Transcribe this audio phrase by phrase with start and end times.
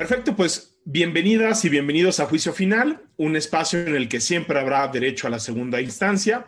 [0.00, 4.88] Perfecto, pues bienvenidas y bienvenidos a Juicio Final, un espacio en el que siempre habrá
[4.88, 6.46] derecho a la segunda instancia.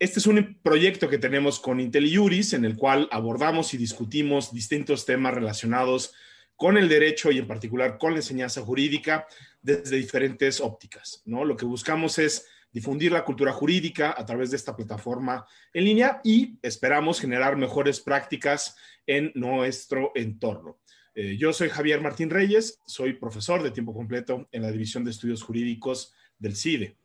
[0.00, 5.06] Este es un proyecto que tenemos con IntelliJuris en el cual abordamos y discutimos distintos
[5.06, 6.12] temas relacionados
[6.56, 9.28] con el derecho y en particular con la enseñanza jurídica
[9.62, 11.22] desde diferentes ópticas.
[11.24, 11.44] ¿no?
[11.44, 16.20] Lo que buscamos es difundir la cultura jurídica a través de esta plataforma en línea
[16.24, 18.74] y esperamos generar mejores prácticas
[19.06, 20.80] en nuestro entorno.
[21.14, 25.10] Eh, yo soy Javier Martín Reyes, soy profesor de tiempo completo en la División de
[25.10, 26.96] Estudios Jurídicos del CIDE.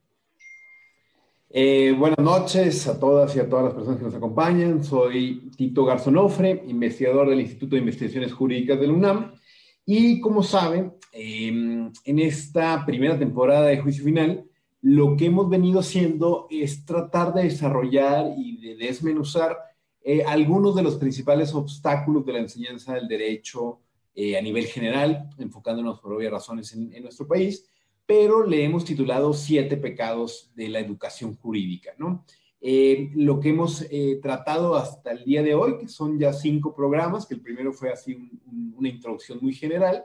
[1.49, 4.83] Eh, buenas noches a todas y a todas las personas que nos acompañan.
[4.83, 9.33] Soy Tito Garzonofre, investigador del Instituto de Investigaciones Jurídicas del UNAM.
[9.85, 14.45] Y como saben, em, en esta primera temporada de Juicio Final,
[14.81, 19.57] lo que hemos venido haciendo es tratar de desarrollar y de desmenuzar
[20.03, 23.79] eh, algunos de los principales obstáculos de la enseñanza del derecho
[24.15, 27.67] eh, a nivel general, enfocándonos por obvias razones en, nuestro país,
[28.05, 32.23] pero le hemos titulado Siete pecados de la educación jurídica, ¿no?
[32.61, 36.75] Eh, lo que hemos eh, tratado hasta el día de hoy, que son ya cinco
[36.75, 38.15] programas, que el primero fue así
[38.77, 40.03] una introducción muy general,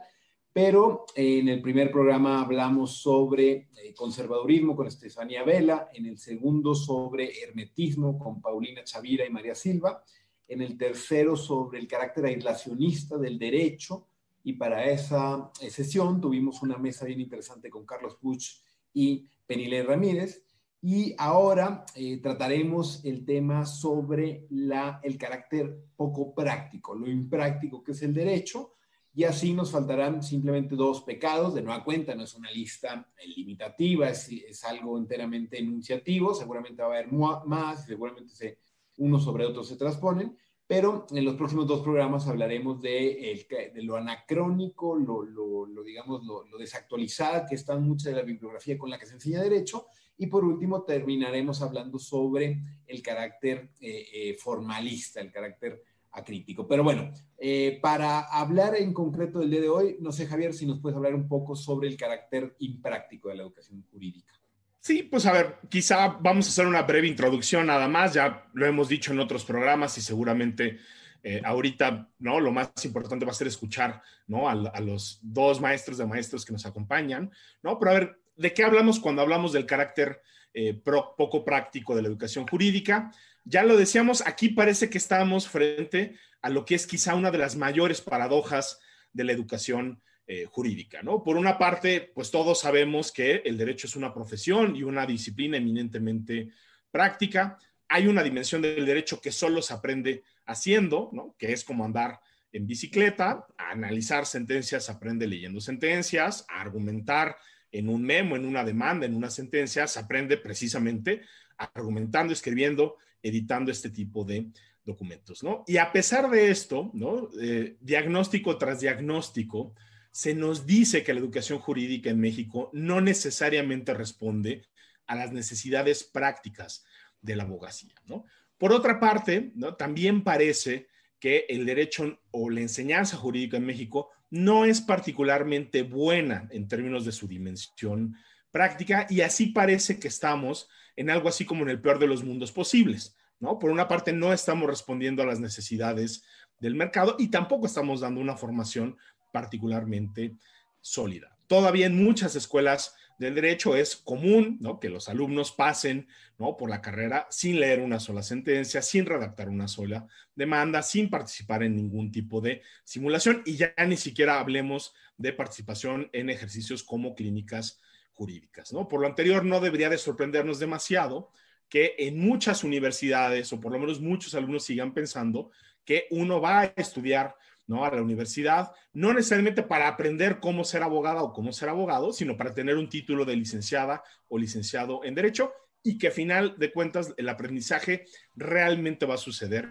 [0.51, 7.43] pero en el primer programa hablamos sobre conservadurismo con Estefanía Vela, en el segundo sobre
[7.43, 10.03] hermetismo con Paulina Chavira y María Silva,
[10.49, 14.07] en el tercero sobre el carácter aislacionista del derecho,
[14.43, 18.61] y para esa eh, sesión tuvimos una mesa bien interesante con Carlos Puch
[18.93, 20.43] y Penile Ramírez,
[20.81, 27.91] y ahora eh, trataremos el tema sobre la, el carácter poco práctico, lo impráctico que
[27.91, 28.73] es el derecho,
[29.13, 33.27] y así nos faltarán simplemente dos pecados, de nueva cuenta, no es una lista eh,
[33.27, 38.57] limitativa, es, es algo enteramente enunciativo, seguramente va a haber más, seguramente se
[38.99, 43.95] unos sobre otros se transponen, pero en los próximos dos programas hablaremos de, de lo
[43.95, 49.07] anacrónico, lo, lo, digamos, lo, desactualizada que está mucha de la bibliografía con la que
[49.07, 49.87] se enseña derecho,
[50.17, 55.81] y por último terminaremos hablando sobre el carácter eh, eh, formalista, el carácter
[56.11, 56.67] acrítico.
[56.67, 60.65] Pero bueno, eh, para hablar en concreto del día de hoy, no sé Javier si
[60.65, 64.38] nos puedes hablar un poco sobre el carácter impráctico de la educación jurídica.
[64.81, 68.65] Sí, pues a ver, quizá vamos a hacer una breve introducción nada más, ya lo
[68.65, 70.79] hemos dicho en otros programas y seguramente
[71.21, 72.39] eh, ahorita, ¿no?
[72.39, 74.47] Lo más importante va a ser escuchar, ¿no?
[74.47, 77.29] A, los dos maestros de maestros que nos acompañan,
[77.61, 77.77] ¿no?
[77.77, 80.21] Pero a ver, ¿de qué hablamos cuando hablamos del carácter
[80.53, 83.11] eh, poco práctico de la educación jurídica?
[83.43, 87.37] Ya lo decíamos, aquí parece que estamos frente a lo que es quizá una de
[87.37, 88.79] las mayores paradojas
[89.11, 90.01] de la educación
[90.31, 91.23] eh, jurídica, ¿no?
[91.23, 95.57] Por una parte, pues todos sabemos que el derecho es una profesión y una disciplina
[95.57, 96.49] eminentemente
[96.91, 97.57] práctica.
[97.87, 101.33] Hay una dimensión del derecho que solo se aprende haciendo, ¿no?
[101.39, 102.19] Que es como andar
[102.51, 107.35] en bicicleta, analizar sentencias, se aprende leyendo sentencias, a argumentar
[107.71, 111.23] en un memo, en una demanda, en una sentencia, se aprende precisamente
[111.57, 114.45] argumentando, escribiendo, editando este tipo de
[114.85, 115.63] documentos, ¿no?
[115.65, 117.29] Y a pesar de esto, ¿no?
[117.41, 119.73] Eh, diagnóstico tras diagnóstico,
[120.11, 124.67] se nos dice que la educación jurídica en México no necesariamente responde
[125.07, 126.83] a las necesidades prácticas
[127.21, 127.93] de la abogacía.
[128.05, 128.25] ¿no?
[128.57, 129.75] Por otra parte, ¿no?
[129.75, 130.87] también parece
[131.19, 137.05] que el derecho o la enseñanza jurídica en México no es particularmente buena en términos
[137.05, 138.15] de su dimensión
[138.51, 142.23] práctica y así parece que estamos en algo así como en el peor de los
[142.23, 143.15] mundos posibles.
[143.39, 143.57] ¿no?
[143.57, 146.23] Por una parte, no estamos respondiendo a las necesidades
[146.59, 148.97] del mercado y tampoco estamos dando una formación
[149.31, 150.35] particularmente
[150.81, 151.37] sólida.
[151.47, 154.79] Todavía en muchas escuelas del derecho es común ¿no?
[154.79, 156.07] que los alumnos pasen
[156.37, 156.55] ¿no?
[156.55, 161.63] por la carrera sin leer una sola sentencia, sin redactar una sola demanda, sin participar
[161.63, 167.13] en ningún tipo de simulación y ya ni siquiera hablemos de participación en ejercicios como
[167.13, 167.81] clínicas
[168.13, 168.71] jurídicas.
[168.71, 168.87] ¿no?
[168.87, 171.31] Por lo anterior, no debería de sorprendernos demasiado
[171.67, 175.51] que en muchas universidades, o por lo menos muchos alumnos sigan pensando
[175.85, 177.35] que uno va a estudiar
[177.69, 177.85] ¿no?
[177.85, 182.35] a la universidad, no necesariamente para aprender cómo ser abogada o cómo ser abogado, sino
[182.35, 186.73] para tener un título de licenciada o licenciado en Derecho y que a final de
[186.73, 188.05] cuentas el aprendizaje
[188.35, 189.69] realmente va a suceder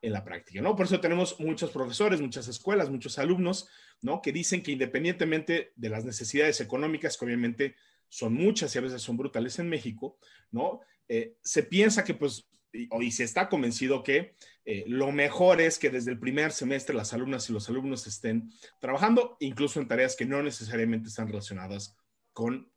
[0.00, 0.74] en la práctica, ¿no?
[0.74, 3.68] Por eso tenemos muchos profesores, muchas escuelas, muchos alumnos,
[4.00, 4.22] ¿no?
[4.22, 7.76] Que dicen que independientemente de las necesidades económicas, que obviamente
[8.08, 10.16] son muchas y a veces son brutales en México,
[10.50, 10.80] ¿no?
[11.08, 14.34] Eh, se piensa que pues y, se está convencido que
[14.64, 18.50] eh, lo mejor es que desde el primer semestre las alumnas y los alumnos estén
[18.80, 21.96] trabajando, incluso en tareas que no necesariamente están relacionadas
[22.32, 22.70] con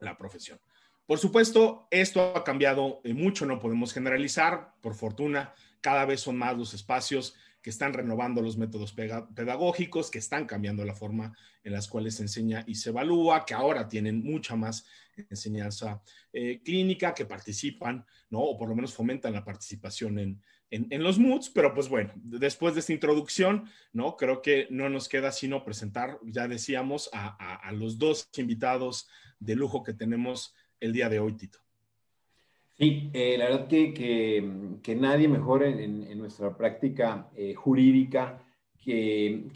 [0.00, 0.60] la profesión.
[1.06, 6.36] Por supuesto, esto ha cambiado eh, mucho, no podemos generalizar, por fortuna, cada vez son
[6.36, 11.72] más los espacios que están renovando los métodos pedagógicos, que están cambiando la forma en
[11.72, 14.84] las cuales se enseña y se evalúa, que ahora tienen mucha más
[15.30, 18.40] enseñanza eh, clínica, que participan, ¿no?
[18.40, 22.74] O por lo menos fomentan la participación en, en, los MOOCs, pero pues bueno, después
[22.74, 24.18] de esta introducción, ¿no?
[24.18, 29.08] Creo que no nos queda sino presentar, ya decíamos, a, a los dos invitados
[29.38, 31.63] de lujo que tenemos el día de hoy, Tito.
[32.76, 33.94] Sí, eh, la verdad que,
[34.82, 38.44] que, nadie mejor en, nuestra práctica eh, jurídica
[38.82, 39.48] que,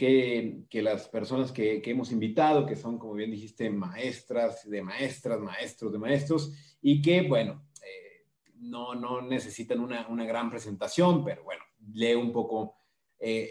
[0.71, 5.93] que, las personas que, hemos invitado, que son, como bien dijiste, maestras de maestras, maestros
[5.93, 8.25] de maestros, y que, bueno, eh,
[8.55, 12.77] no, no necesitan una, una, gran presentación, pero bueno, lee un poco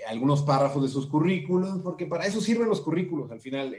[0.08, 3.76] algunos párrafos de sus currículos, porque para eso sirven los currículos al final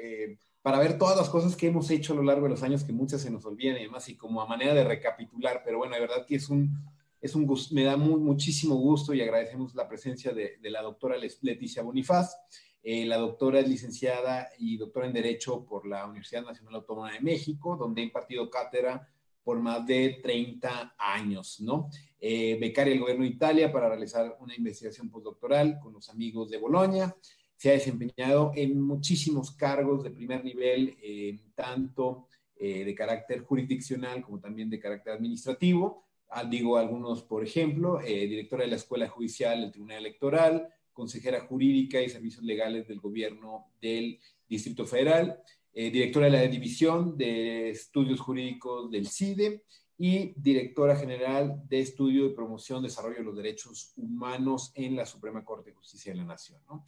[0.62, 2.92] para ver todas las cosas que hemos hecho a lo largo de los años, que
[2.92, 6.00] muchas se nos olvidan y demás, y como a manera de recapitular, pero bueno, de
[6.00, 6.76] verdad que es un,
[7.20, 12.36] es un me da muchísimo gusto y agradecemos la presencia de, la doctora Leticia Bonifaz.
[12.82, 17.20] Eh, la doctora es licenciada y doctora en Derecho por la Universidad Nacional Autónoma de
[17.20, 19.08] México, donde ha impartido cátedra
[19.42, 21.88] por más de 30 años, ¿no?
[22.20, 26.58] Eh, becaria del gobierno de Italia para realizar una investigación postdoctoral con los amigos de
[26.58, 27.16] Bolonia
[27.58, 34.22] se ha desempeñado en muchísimos cargos de primer nivel, eh, tanto eh, de carácter jurisdiccional
[34.22, 36.04] como también de carácter administrativo.
[36.30, 41.40] Ah, digo algunos, por ejemplo, eh, directora de la Escuela Judicial del Tribunal Electoral, consejera
[41.40, 48.18] jurídica y servicios legales del gobierno del Distrito Federal, directora de la División de Estudios
[48.18, 49.62] Jurídicos del CIDE
[49.96, 55.44] y directora general de Estudio y Promoción, Desarrollo de los Derechos Humanos en la Suprema
[55.44, 56.60] Corte de Justicia de la Nación.
[56.68, 56.84] ¿no?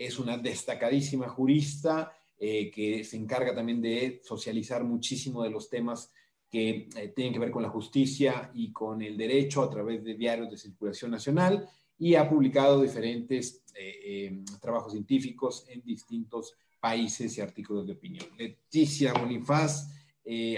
[0.00, 6.10] Es una destacadísima jurista eh, que se encarga también de socializar muchísimo de los temas
[6.48, 10.14] que eh, tienen que ver con la justicia y con el derecho a través de
[10.14, 11.68] diarios de circulación nacional
[11.98, 18.26] y ha publicado diferentes eh, trabajos científicos en distintos países y artículos de opinión.
[18.38, 19.86] Leticia Bonifaz,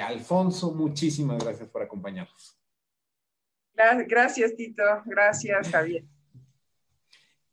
[0.04, 2.56] Alfonso, muchísimas gracias por acompañarnos.
[4.06, 4.82] Gracias, Tito.
[5.06, 6.04] Gracias, Javier.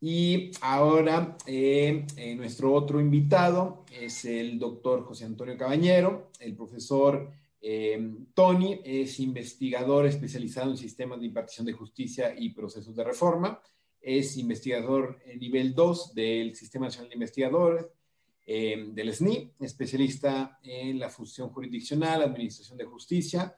[0.02, 6.32] Y ahora eh, eh, nuestro otro invitado es el doctor José Antonio Cabañero.
[6.40, 7.30] El profesor
[7.62, 13.62] eh, Tony es investigador especializado en sistemas de impartición de justicia y procesos de reforma.
[14.00, 17.86] Es investigador en nivel 2 del Sistema Nacional de Investigadores,
[18.48, 23.56] del SNI, especialista en la función jurisdiccional, administración de justicia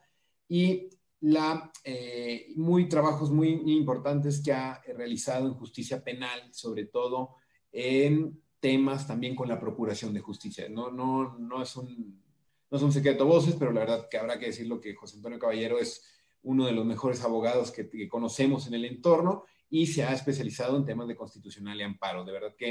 [0.49, 0.89] y
[1.21, 7.35] la, eh, muy trabajos muy importantes que ha realizado en justicia penal, sobre todo
[7.71, 10.67] en temas también con la procuración de justicia.
[10.69, 12.21] No, no, no, es, un,
[12.69, 15.39] no es un secreto voces, pero la verdad que habrá que decirlo que José Antonio
[15.39, 16.03] Caballero es
[16.43, 20.85] uno de los mejores abogados que, conocemos en el entorno y se ha especializado en
[20.85, 22.25] temas de constitucional y amparo.
[22.25, 22.69] De verdad que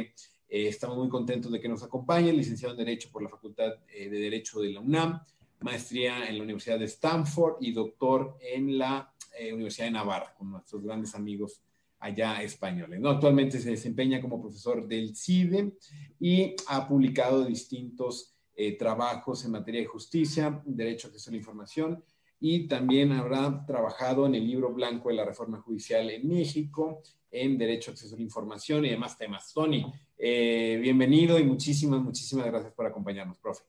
[0.49, 4.09] eh, estamos muy contentos de que nos acompañe, licenciado en Derecho por la Facultad eh,
[4.09, 5.21] de Derecho de la UNAM,
[5.61, 10.51] maestría en la Universidad de Stanford y doctor en la eh, Universidad de Navarra, con
[10.51, 11.63] nuestros grandes amigos
[11.99, 13.01] allá españoles.
[13.05, 15.73] Actualmente se desempeña como profesor del CIDE
[16.19, 21.39] y ha publicado distintos eh, trabajos en materia de justicia, derecho a acceso a la
[21.39, 22.03] información
[22.41, 27.59] y también habrá trabajado en el libro blanco de la reforma judicial en México, en
[27.59, 29.53] derecho a acceso a la información y demás temas.
[29.53, 29.85] Tony,
[30.17, 33.63] eh, bienvenido y muchísimas, muchísimas gracias por acompañarnos, profe.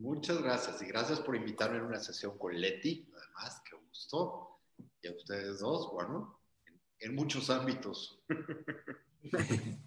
[0.00, 4.58] Muchas gracias y gracias por invitarme a una sesión con Leti, además, qué gusto.
[5.02, 6.40] Y a ustedes dos, bueno,
[6.98, 8.22] en, muchos ámbitos.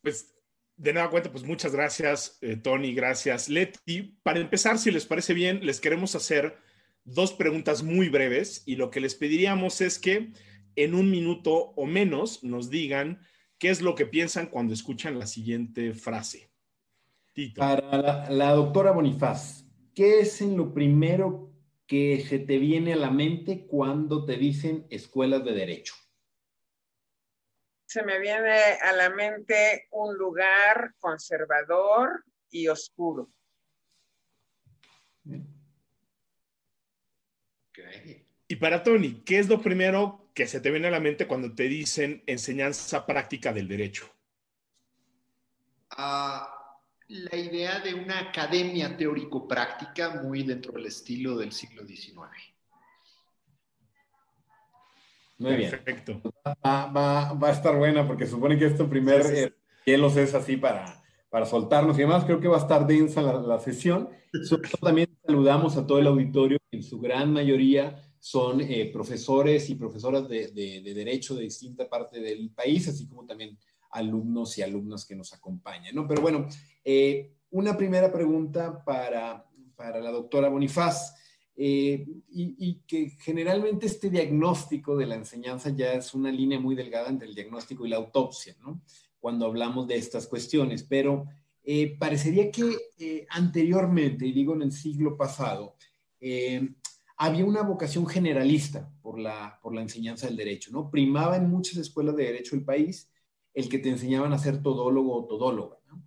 [0.00, 0.32] Pues
[0.76, 4.16] de nueva cuenta, pues muchas gracias, eh, Tony, gracias, Leti.
[4.22, 6.56] Para empezar, si les parece bien, les queremos hacer
[7.04, 10.32] dos preguntas muy breves y lo que les pediríamos es que
[10.76, 13.20] en un minuto o menos nos digan
[13.58, 16.47] qué es lo que piensan cuando escuchan la siguiente frase.
[17.56, 19.64] Para la, doctora Bonifaz,
[19.94, 21.52] ¿qué es en lo primero
[21.86, 25.94] que se te viene a la mente cuando te dicen escuelas de derecho?
[27.86, 33.30] Se me viene a la mente un lugar conservador y oscuro.
[38.48, 41.54] Y para Tony, ¿qué es lo primero que se te viene a la mente cuando
[41.54, 44.10] te dicen enseñanza práctica del derecho?
[45.90, 46.57] Ah
[47.08, 52.14] la idea de una academia teórico-práctica muy dentro del estilo del siglo XIX.
[55.38, 55.70] Muy bien.
[55.70, 56.20] Perfecto.
[56.64, 61.96] Va, a estar buena porque supone que esto primer sí, es así para, para soltarnos
[61.96, 62.24] y demás.
[62.24, 64.10] Creo que va a estar densa la, sesión.
[64.80, 70.28] también saludamos a todo el auditorio, en su gran mayoría son eh, profesores y profesoras
[70.28, 70.50] de,
[70.94, 73.56] derecho de distinta parte del país, así como también
[73.90, 76.06] alumnos y alumnas que nos acompañan, ¿no?
[76.06, 76.46] Pero bueno,
[76.84, 79.44] eh, una primera pregunta para,
[79.76, 81.14] para la doctora Bonifaz.
[81.60, 87.08] Eh, y, que generalmente este diagnóstico de la enseñanza ya es una línea muy delgada
[87.08, 88.80] entre el diagnóstico y la autopsia, ¿no?
[89.18, 91.26] Cuando hablamos de estas cuestiones, pero
[91.64, 95.74] eh, parecería que anteriormente, y digo en el siglo pasado,
[97.16, 100.88] había una vocación generalista por la, por la enseñanza del derecho, ¿no?
[100.88, 103.10] Primaba en muchas escuelas de derecho del país
[103.58, 106.02] el que te enseñaban a ser todólogo o todóloga, ¿no?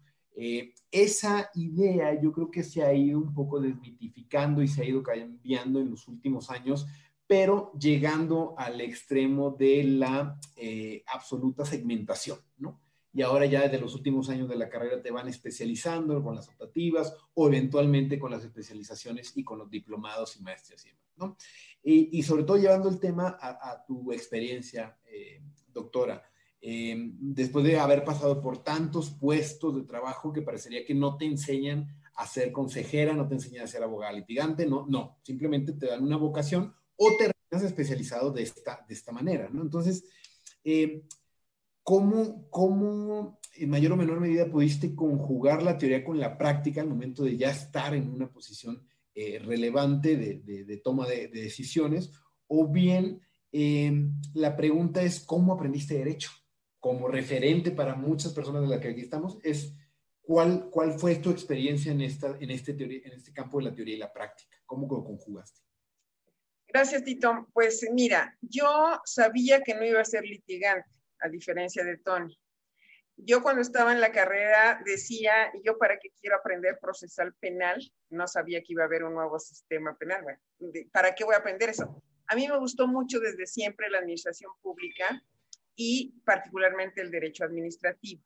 [0.91, 5.03] esa idea yo creo que se ha ido un poco desmitificando y se ha ido
[5.03, 6.87] cambiando en los últimos años,
[7.27, 12.81] pero llegando al extremo de la eh, absoluta segmentación, ¿no?
[13.13, 16.47] Y ahora ya desde los últimos años de la carrera te van especializando con las
[16.47, 21.37] optativas o eventualmente con las especializaciones y con los diplomados y maestrías y demás, ¿no?
[21.83, 26.23] Y, sobre todo llevando el tema a, tu experiencia, eh, doctora.
[26.63, 31.25] Eh, después de haber pasado por tantos puestos de trabajo que parecería que no te
[31.25, 35.87] enseñan a ser consejera, no te enseñan a ser abogada litigante, no, no, simplemente te
[35.87, 39.61] dan una vocación o te especializado de esta, de esta manera, ¿no?
[39.61, 40.05] Entonces,
[40.63, 41.03] eh,
[41.83, 46.87] ¿cómo, ¿cómo, en mayor o menor medida pudiste conjugar la teoría con la práctica al
[46.87, 48.81] momento de ya estar en una posición
[49.13, 52.11] eh, relevante de, de, toma de, decisiones?
[52.47, 53.21] O bien,
[54.33, 56.31] la pregunta es, ¿cómo aprendiste derecho?
[56.81, 59.71] Como referente para muchas personas de las que aquí estamos, es
[60.19, 63.75] cuál, cuál fue tu experiencia en, esta, en, este teoría, en este campo de la
[63.75, 64.57] teoría y la práctica.
[64.65, 65.61] ¿Cómo lo conjugaste?
[66.67, 67.47] Gracias, Tito.
[67.53, 72.35] Pues mira, yo sabía que no iba a ser litigante, a diferencia de Tony.
[73.15, 77.79] Yo cuando estaba en la carrera decía, ¿y yo para qué quiero aprender procesal penal?
[78.09, 80.25] No sabía que iba a haber un nuevo sistema penal.
[80.91, 82.01] ¿para qué voy a aprender eso?
[82.25, 85.21] A mí me gustó mucho desde siempre la administración pública
[85.75, 88.23] y particularmente el derecho administrativo.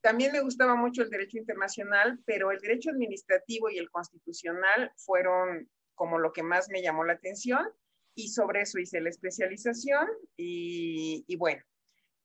[0.00, 5.68] También me gustaba mucho el derecho internacional, pero el derecho administrativo y el constitucional fueron
[5.94, 7.66] como lo que más me llamó la atención
[8.14, 10.06] y sobre eso hice la especialización
[10.36, 11.62] y, y bueno,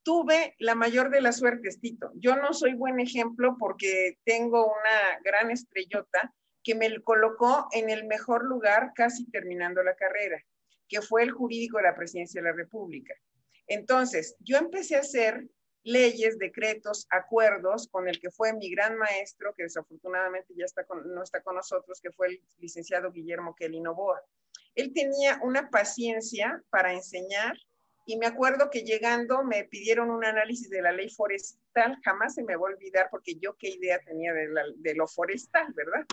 [0.04, 2.12] tuve la mayor de las suertes, Tito.
[2.14, 6.32] Yo no soy buen ejemplo porque tengo una gran estrellota
[6.62, 10.42] que me colocó en el mejor lugar casi terminando la carrera,
[10.88, 13.14] que fue el jurídico de la presidencia de la República.
[13.66, 15.48] Entonces, yo empecé a hacer
[15.82, 21.22] leyes, decretos, acuerdos con el que fue mi gran maestro, que desafortunadamente ya está no
[21.22, 24.22] está con nosotros, que fue el licenciado Guillermo Kelly Novoa.
[24.74, 27.56] Él tenía una paciencia para enseñar
[28.06, 32.42] y me acuerdo que llegando me pidieron un análisis de la ley forestal, jamás se
[32.42, 36.04] me va a olvidar porque yo qué idea tenía de lo forestal, ¿verdad?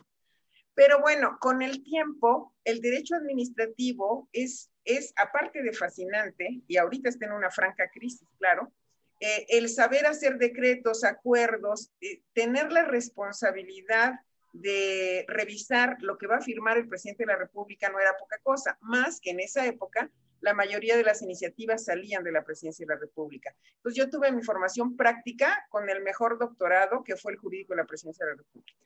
[0.73, 7.09] Pero bueno, con el tiempo, el derecho administrativo es es, aparte de fascinante, y ahorita
[7.09, 8.71] está en una franca crisis, claro,
[9.19, 14.15] eh, el saber hacer decretos, acuerdos, eh, tener la responsabilidad
[14.53, 18.37] de revisar lo que va a firmar el presidente de la República no era poca
[18.43, 20.09] cosa, más que en esa época
[20.41, 23.55] la mayoría de las iniciativas salían de la presidencia de la República.
[23.75, 27.77] Entonces yo tuve mi formación práctica con el mejor doctorado que fue el jurídico de
[27.77, 28.79] la presidencia de la República.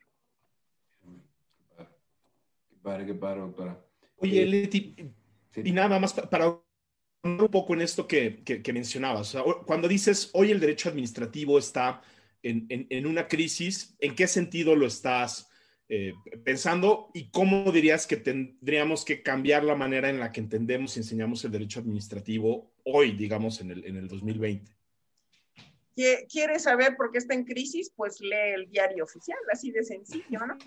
[2.70, 3.86] Qué padre, qué padre, doctora.
[4.18, 5.14] Oye, eh,
[5.56, 6.60] Leti, y nada más para
[7.26, 9.36] un poco en esto que, que, mencionabas.
[9.66, 12.02] cuando dices hoy el derecho administrativo está
[12.44, 15.50] en, en, una crisis, ¿en qué sentido lo estás
[15.90, 20.96] eh, pensando y cómo dirías que tendríamos que cambiar la manera en la que entendemos
[20.96, 24.76] y enseñamos el derecho administrativo hoy, digamos, en el, en el 2020?
[26.30, 27.92] ¿Quieres saber por qué está en crisis?
[27.96, 30.58] Pues lee el diario oficial, así de sencillo, ¿no?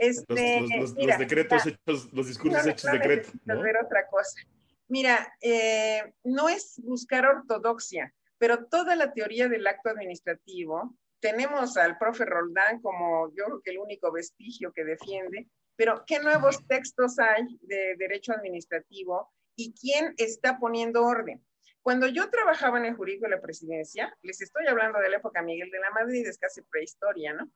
[0.00, 3.30] Este, los, decretos hechos, los discursos hechos decreto.
[3.44, 3.60] ¿no?
[3.60, 4.40] ver otra cosa.
[4.88, 11.98] Mira, eh, no es buscar ortodoxia, pero toda la teoría del acto administrativo, tenemos al
[11.98, 17.18] profe Roldán como yo creo que el único vestigio que defiende, pero ¿qué nuevos textos
[17.18, 21.44] hay de derecho administrativo y quién está poniendo orden?
[21.82, 25.42] Cuando yo trabajaba en el jurídico de la presidencia, les estoy hablando de la época
[25.42, 27.50] Miguel de la Madrid, es casi prehistoria, ¿no?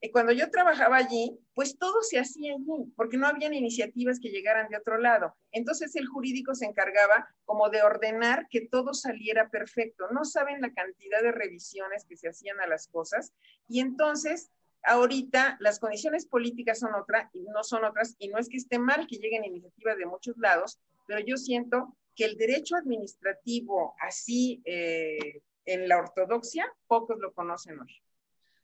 [0.00, 4.28] Y cuando yo trabajaba allí, pues todo se hacía allí, porque no habían iniciativas que
[4.28, 5.34] llegaran de otro lado.
[5.50, 10.04] Entonces el jurídico se encargaba como de ordenar que todo saliera perfecto.
[10.12, 13.32] No saben la cantidad de revisiones que se hacían a las cosas.
[13.66, 14.52] Y entonces,
[14.84, 18.14] ahorita las condiciones políticas son otras y no son otras.
[18.20, 20.78] Y no es que esté mal que lleguen iniciativas de muchos lados,
[21.08, 27.80] pero yo siento que el derecho administrativo así eh, en la ortodoxia, pocos lo conocen
[27.80, 28.02] hoy.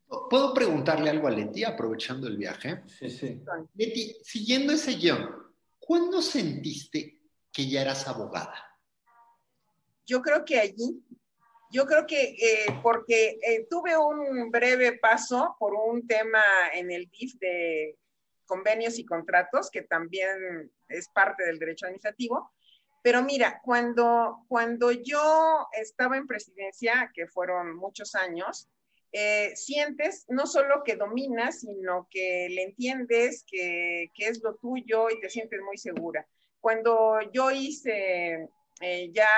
[0.07, 2.83] ¿Puedo preguntarle algo a Leti aprovechando el viaje?
[2.87, 3.41] Sí, sí.
[3.73, 7.19] Leti, siguiendo ese guion, ¿cuándo sentiste
[7.51, 8.55] que ya eras abogada?
[10.05, 11.03] Yo creo que allí,
[11.71, 16.43] yo creo que eh, porque eh, tuve un breve paso por un tema
[16.73, 17.97] en el DIF de
[18.45, 22.51] convenios y contratos, que también es parte del derecho administrativo.
[23.01, 28.67] Pero mira, cuando, cuando yo estaba en presidencia, que fueron muchos años,
[29.17, 35.09] eh, sientes no solo que dominas, sino que le entiendes que, que, es lo tuyo
[35.09, 36.27] y te sientes muy segura.
[36.59, 38.49] Cuando yo hice
[38.81, 39.29] eh, ya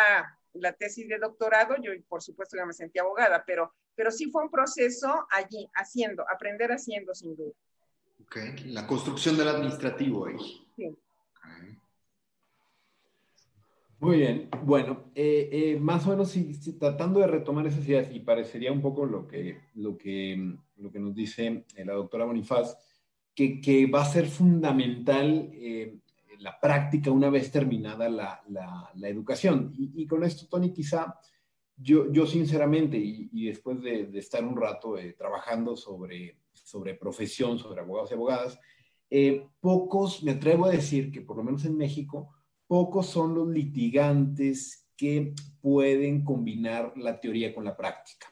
[0.54, 4.46] la tesis de doctorado, yo por supuesto ya me sentí abogada, pero, pero sí fue
[4.46, 7.54] un proceso allí, haciendo, aprender haciendo sin duda.
[8.24, 10.66] Ok, la construcción del administrativo ahí.
[10.76, 10.98] Sí.
[14.00, 16.36] Muy bien, bueno, eh, eh, más o menos
[16.80, 21.00] tratando de retomar esas ideas y parecería un poco lo que, lo que, lo que
[21.00, 22.78] nos dice eh, la doctora Bonifaz,
[23.34, 25.52] que, que va a ser fundamental
[26.40, 29.74] la práctica una vez terminada la, la, educación.
[29.76, 31.20] Y, con esto, Tony, quizá
[31.76, 36.38] yo, yo sinceramente, y, y después de, de, estar un rato trabajando sobre
[36.68, 38.60] sobre profesión, sobre abogados y abogadas,
[39.10, 42.34] eh, pocos, me atrevo a decir que por lo menos en México,
[42.68, 48.28] pocos son los litigantes que pueden combinar la teoría con la práctica.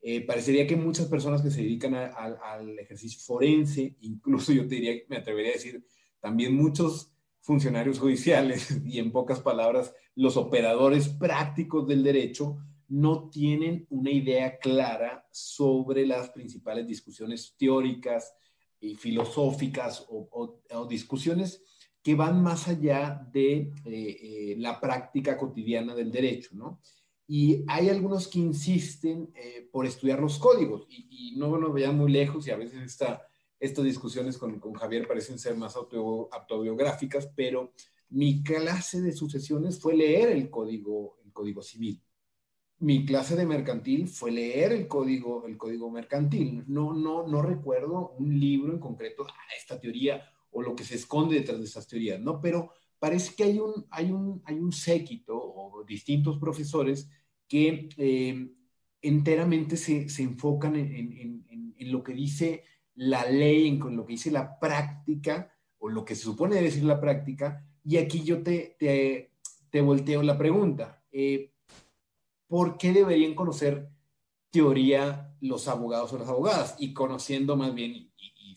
[0.00, 4.94] Eh, parecería que muchas personas que se dedican al ejercicio forense, incluso yo te diría,
[5.08, 5.84] me atrevería a decir,
[6.20, 13.86] también muchos funcionarios judiciales y en pocas palabras, los operadores prácticos del derecho, no tienen
[13.90, 18.34] una idea clara sobre las principales discusiones teóricas
[18.80, 21.62] y filosóficas o, discusiones
[22.02, 26.80] que van más allá de eh, eh, la práctica cotidiana del derecho, ¿no?
[27.26, 32.10] Y hay algunos que insisten eh, por estudiar los códigos y, no nos vean muy
[32.10, 33.22] lejos y a veces esta,
[33.60, 37.74] estas discusiones con, con Javier parecen ser más autobiográficas, pero
[38.08, 42.02] mi clase de sucesiones fue leer el código, el código civil
[42.80, 46.64] mi clase de mercantil fue leer el código, el código mercantil.
[46.68, 50.96] No, no, no recuerdo un libro en concreto, ah, esta teoría o lo que se
[50.96, 52.40] esconde detrás de esas teorías, ¿no?
[52.40, 57.08] Pero parece que hay un, hay un, hay un séquito o distintos profesores
[57.46, 58.50] que eh,
[59.00, 62.64] enteramente se, se enfocan en, en, en, lo que dice
[62.96, 67.00] la ley, en lo que dice la práctica o lo que se supone decir la
[67.00, 67.64] práctica.
[67.84, 69.32] Y aquí yo te, te,
[69.70, 71.02] te volteo la pregunta.
[71.10, 71.52] Eh,
[72.48, 73.88] ¿por qué deberían conocer
[74.50, 76.74] teoría los abogados o las abogadas?
[76.78, 78.08] Y conociendo más bien y,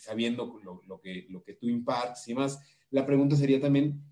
[0.02, 2.60] sabiendo lo, que, lo que tú impartes y más,
[2.90, 4.04] la pregunta sería también,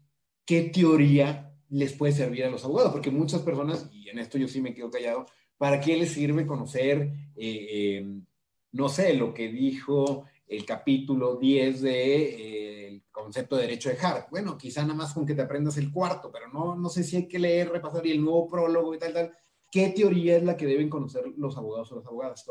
[0.45, 2.91] ¿qué teoría les puede servir a los abogados?
[2.91, 5.25] Porque muchas personas, y en esto yo sí me quedo callado,
[5.58, 8.21] ¿para qué les sirve conocer, eh, eh,
[8.71, 12.56] no sé, lo que dijo el capítulo 10 de...
[12.56, 12.69] Eh,
[13.12, 14.30] concepto de derecho de Hart.
[14.30, 17.17] Bueno, quizá nada más con que te aprendas el cuarto, pero no, no sé si
[17.17, 19.38] hay que leer, repasar y el nuevo prólogo y tal, tal.
[19.71, 22.45] ¿Qué teoría es la que deben conocer los abogados o las abogadas?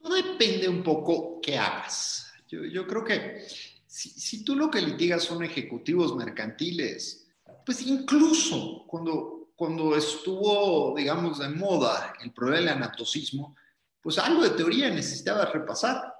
[0.00, 2.32] Todo depende un poco qué hagas.
[2.48, 3.46] Yo, creo que
[3.86, 7.28] si, tú lo que litigas son ejecutivos mercantiles,
[7.64, 13.54] pues incluso cuando, cuando estuvo, digamos, de moda el problema del anatocismo,
[14.00, 16.14] pues algo de teoría necesitaba repasar,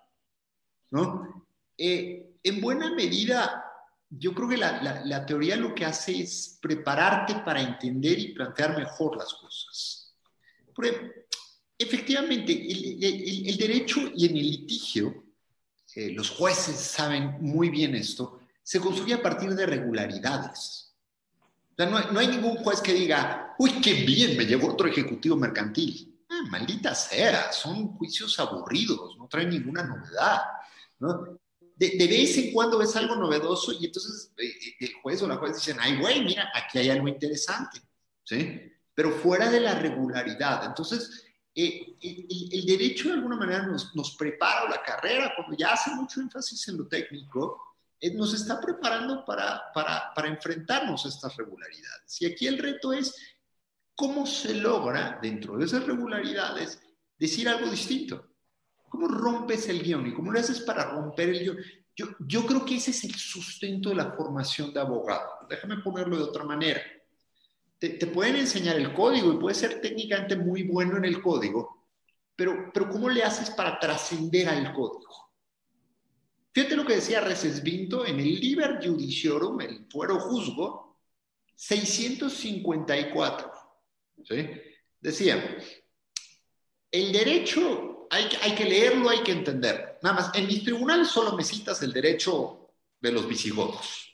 [0.91, 1.47] ¿no?
[1.77, 3.65] Eh, en buena medida,
[4.11, 9.17] yo creo que la, teoría lo que hace es prepararte para entender y plantear mejor
[9.17, 10.15] las cosas.
[11.79, 15.25] Efectivamente, el, derecho y en el litigio,
[15.95, 20.93] eh, los jueces saben muy bien esto, se construye a partir de regularidades.
[21.79, 26.21] no, hay ningún juez que diga, uy, qué bien, me llegó otro ejecutivo mercantil.
[26.29, 30.43] Ah, maldita sea, son juicios aburridos, no traen ninguna novedad.
[30.99, 31.39] ¿no?
[31.79, 35.37] de, vez en cuando ves algo novedoso y entonces eh, eh, el juez o la
[35.37, 37.81] juez dicen, ay, güey, mira, aquí hay algo interesante,
[38.25, 38.73] ¿sí?
[38.95, 40.65] Pero fuera de la regularidad.
[40.65, 41.28] Entonces,
[41.61, 41.97] eh,
[42.53, 46.69] el, derecho de alguna manera nos, nos prepara la carrera, cuando ya hace mucho énfasis
[46.69, 47.69] en lo técnico,
[48.15, 49.73] nos está preparando para,
[50.25, 52.23] enfrentarnos a estas regularidades.
[52.23, 53.15] Y aquí el reto es
[53.95, 56.81] cómo se logra, dentro de esas regularidades,
[57.19, 58.25] decir algo distinto.
[58.89, 61.59] ¿Cómo rompes el guion y cómo lo haces para romper el guion?
[62.21, 65.47] Yo creo que ese es el sustento de la formación de abogado.
[65.49, 66.81] Déjame ponerlo de otra manera.
[67.79, 71.87] Te, pueden enseñar el código y puedes ser técnicamente muy bueno en el código,
[72.35, 75.29] pero, pero ¿cómo le haces para trascender al código?
[76.53, 80.99] Fíjate lo que decía Recesvinto en el Liber Judiciorum, el fuero juzgo,
[81.55, 83.53] 654.
[84.25, 84.49] ¿sí?
[85.01, 85.57] Decía,
[86.91, 89.99] el derecho hay, que leerlo, hay que entenderlo.
[90.03, 94.08] Nada más, en mis tribunales solo me citas el derecho de los visigodos.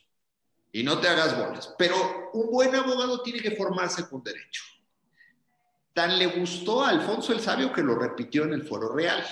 [0.74, 1.72] Y no te hagas bolas.
[1.78, 4.64] Pero un buen abogado tiene que formarse con derecho.
[5.92, 9.24] Tan le gustó a Alfonso el Sabio que lo repitió en el Foro Real.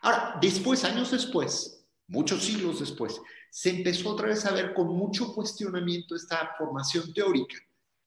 [0.00, 5.34] Ahora, después, años después, muchos siglos después, se empezó otra vez a ver con mucho
[5.34, 7.56] cuestionamiento esta formación teórica.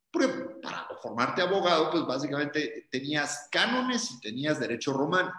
[0.10, 0.28] Porque
[0.64, 5.32] para formarte abogado, pues básicamente tenías cánones y tenías derecho romano.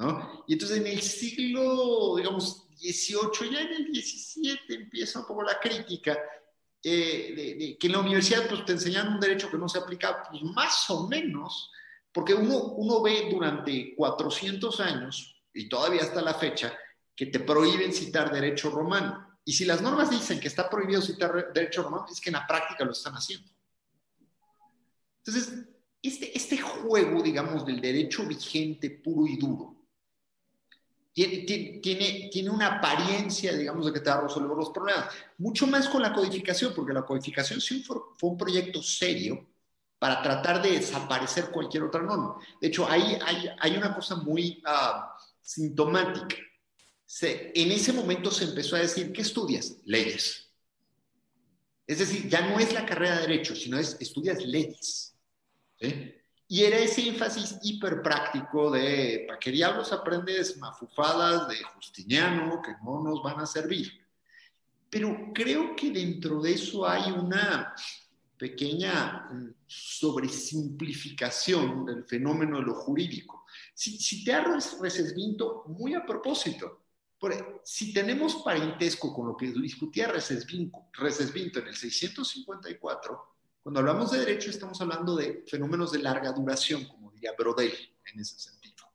[0.00, 0.44] ¿No?
[0.46, 5.60] Y entonces en el siglo, digamos, 18, ya en el 17 empieza un poco la
[5.60, 6.18] crítica
[6.82, 10.22] eh, de, que en la universidad pues, te enseñan un derecho que no se aplica,
[10.30, 11.70] pues más o menos,
[12.10, 16.74] porque uno, uno ve durante 400 años, y todavía hasta la fecha,
[17.14, 19.38] que te prohíben citar derecho romano.
[19.44, 22.46] Y si las normas dicen que está prohibido citar derecho romano, es que en la
[22.46, 23.50] práctica lo están haciendo.
[25.18, 25.66] Entonces,
[26.00, 29.79] este, este juego, digamos, del derecho vigente puro y duro,
[31.12, 35.06] tiene, tiene, una apariencia, digamos, de que te va a resolver los problemas.
[35.38, 39.46] Mucho más con la codificación, porque la codificación sí fue, un proyecto serio
[39.98, 42.36] para tratar de desaparecer cualquier otra norma.
[42.60, 45.00] De hecho, hay, hay, hay una cosa muy uh,
[45.42, 46.36] sintomática.
[47.04, 49.76] Se, en ese momento se empezó a decir, ¿qué estudias?
[49.84, 50.48] Leyes.
[51.86, 55.16] Es decir, ya no es la carrera de Derecho, sino es estudias leyes.
[55.80, 56.14] ¿sí?
[56.52, 62.72] Y era ese énfasis hiper práctico de, ¿para qué diablos aprendes mafufadas de Justiniano que
[62.82, 64.04] no nos van a servir?
[64.90, 67.72] Pero creo que dentro de eso hay una
[68.36, 73.44] pequeña mm, sobresimplificación del fenómeno de lo jurídico.
[73.72, 76.82] Si, si te Recesvinto muy a propósito,
[77.62, 84.50] si tenemos parentesco con lo que discutía Recesvinto en el 654, cuando hablamos de derecho
[84.50, 87.72] estamos hablando de fenómenos de larga duración, como diría Brodel
[88.12, 88.86] en ese sentido.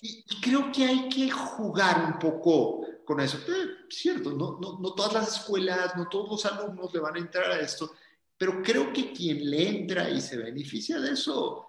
[0.00, 3.38] Y, creo que hay que jugar un poco con eso.
[3.38, 7.20] Eh, cierto, no, no, no todas las escuelas, no todos los alumnos le van a
[7.20, 7.92] entrar a esto,
[8.36, 11.66] pero creo que quien le entra y se beneficia de eso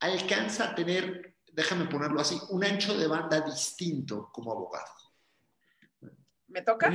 [0.00, 4.92] alcanza a tener, déjame ponerlo así, un ancho de banda distinto como abogado.
[6.48, 6.90] ¿Me toca?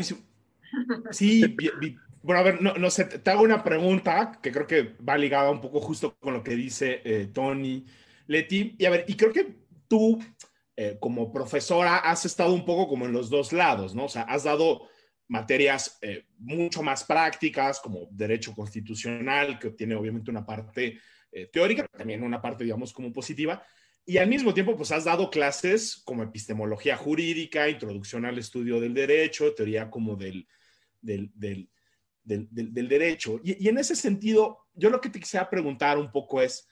[1.11, 1.55] Sí,
[2.23, 5.59] bueno, a ver, no, sé, te hago una pregunta que creo que va ligada un
[5.59, 7.85] poco justo con lo que dice eh, Tony
[8.27, 8.75] Leti.
[8.79, 9.53] Y a ver, y creo que
[9.89, 10.23] tú,
[10.77, 14.05] eh, como profesora, has estado un poco como en los dos lados, ¿no?
[14.05, 14.87] O sea, has dado
[15.27, 20.99] materias eh, mucho más prácticas, como derecho constitucional, que tiene obviamente una parte
[21.51, 23.65] teórica, pero también una parte, digamos, como positiva.
[24.05, 28.93] Y al mismo tiempo, pues has dado clases como epistemología jurídica, introducción al estudio del
[28.93, 30.47] derecho, teoría como del,
[31.01, 31.69] del
[32.23, 32.47] del,
[32.87, 33.39] derecho.
[33.43, 36.67] Y, en ese sentido, yo lo que te quisiera preguntar un poco es,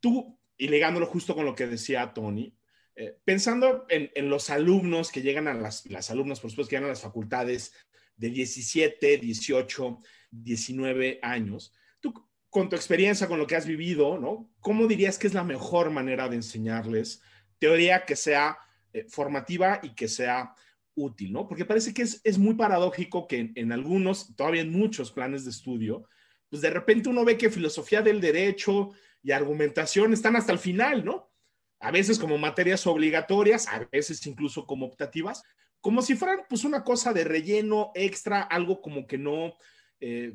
[0.00, 2.56] tú, y ligándolo justo con lo que decía Tony,
[2.94, 6.88] eh, pensando en, los alumnos que llegan a las, las alumnas, por supuesto, que llegan
[6.88, 7.72] a las facultades
[8.16, 12.14] de 17, 18, 19 años, tú
[12.48, 14.50] con tu experiencia, con lo que has vivido, ¿no?
[14.60, 17.20] ¿Cómo dirías que es la mejor manera de enseñarles
[17.58, 18.58] teoría que sea
[18.92, 20.54] eh, formativa y que sea
[20.96, 21.46] útil, ¿no?
[21.46, 26.08] Porque parece que es, muy paradójico que en, algunos, todavía en muchos planes de estudio,
[26.48, 28.90] pues de repente uno ve que filosofía del derecho
[29.22, 31.30] y argumentación están hasta el final, ¿no?
[31.78, 35.42] A veces como materias obligatorias, a veces incluso como optativas,
[35.80, 39.54] como si fueran pues una cosa de relleno extra, algo como que no
[40.00, 40.34] eh,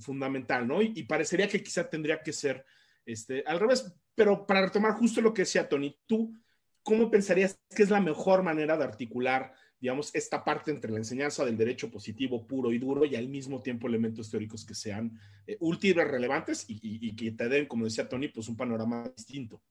[0.00, 0.82] fundamental, ¿no?
[0.82, 2.64] Y, parecería que quizá tendría que ser
[3.06, 3.92] este, al revés.
[4.14, 6.34] Pero para retomar justo lo que decía Tony, tú,
[6.82, 11.44] ¿cómo pensarías que es la mejor manera de articular digamos, esta parte entre la enseñanza
[11.44, 15.56] del derecho positivo puro y duro y al mismo tiempo elementos teóricos que sean eh,
[15.60, 19.62] útiles, relevantes y, que te den, como decía Tony, pues un panorama distinto.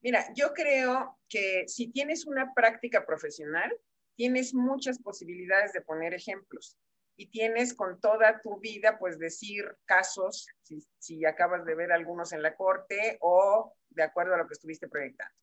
[0.00, 3.72] Mira, yo creo que si tienes una práctica profesional,
[4.16, 6.76] tienes muchas posibilidades de poner ejemplos
[7.16, 12.32] y tienes con toda tu vida, pues decir casos, si, si acabas de ver algunos
[12.32, 15.34] en la corte o de acuerdo a lo que estuviste proyectando.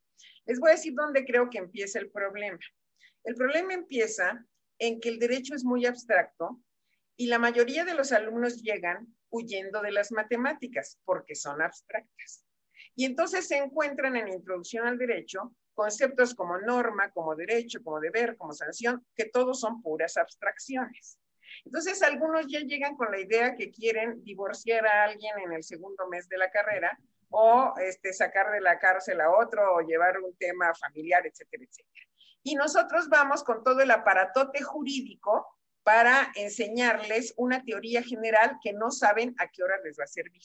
[0.46, 2.60] Les voy a decir dónde creo que empieza el problema.
[3.24, 4.46] El problema empieza
[4.80, 6.60] en que el derecho es muy abstracto
[7.16, 12.46] y la mayoría de los alumnos llegan huyendo de las matemáticas porque son abstractas.
[12.96, 18.38] Y entonces se encuentran en introducción al derecho conceptos como norma, como derecho, como deber,
[18.38, 21.18] como sanción, que todos son puras abstracciones.
[21.66, 26.08] Entonces algunos ya llegan con la idea que quieren divorciar a alguien en el segundo
[26.10, 30.36] mes de la carrera o este, sacar de la cárcel a otro o llevar un
[30.36, 32.06] tema familiar, etcétera, etcétera
[32.44, 35.48] y nosotros vamos con todo el aparatote jurídico
[35.84, 40.44] para enseñarles una teoría general que no saben a qué hora les va a servir.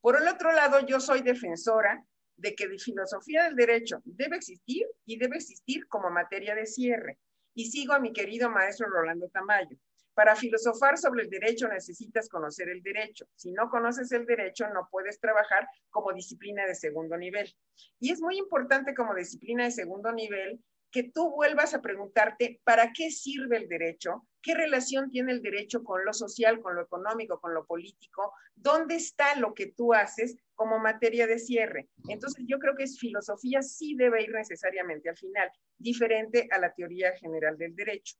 [0.00, 2.04] Por el otro lado, yo soy defensora
[2.36, 7.18] de que la filosofía del derecho debe existir y debe existir como materia de cierre.
[7.54, 9.76] Y sigo a mi querido maestro Rolando Tamayo.
[10.14, 13.26] Para filosofar sobre el derecho necesitas conocer el derecho.
[13.34, 17.54] Si no conoces el derecho, no puedes trabajar como disciplina de segundo nivel.
[17.98, 22.92] Y es muy importante como disciplina de segundo nivel que tú vuelvas a preguntarte para
[22.92, 27.40] qué sirve el derecho, qué relación tiene el derecho con lo social, con lo económico,
[27.40, 31.88] con lo político, dónde está lo que tú haces como materia de cierre.
[32.08, 36.72] Entonces yo creo que es filosofía sí debe ir necesariamente al final, diferente a la
[36.72, 38.16] teoría general del derecho.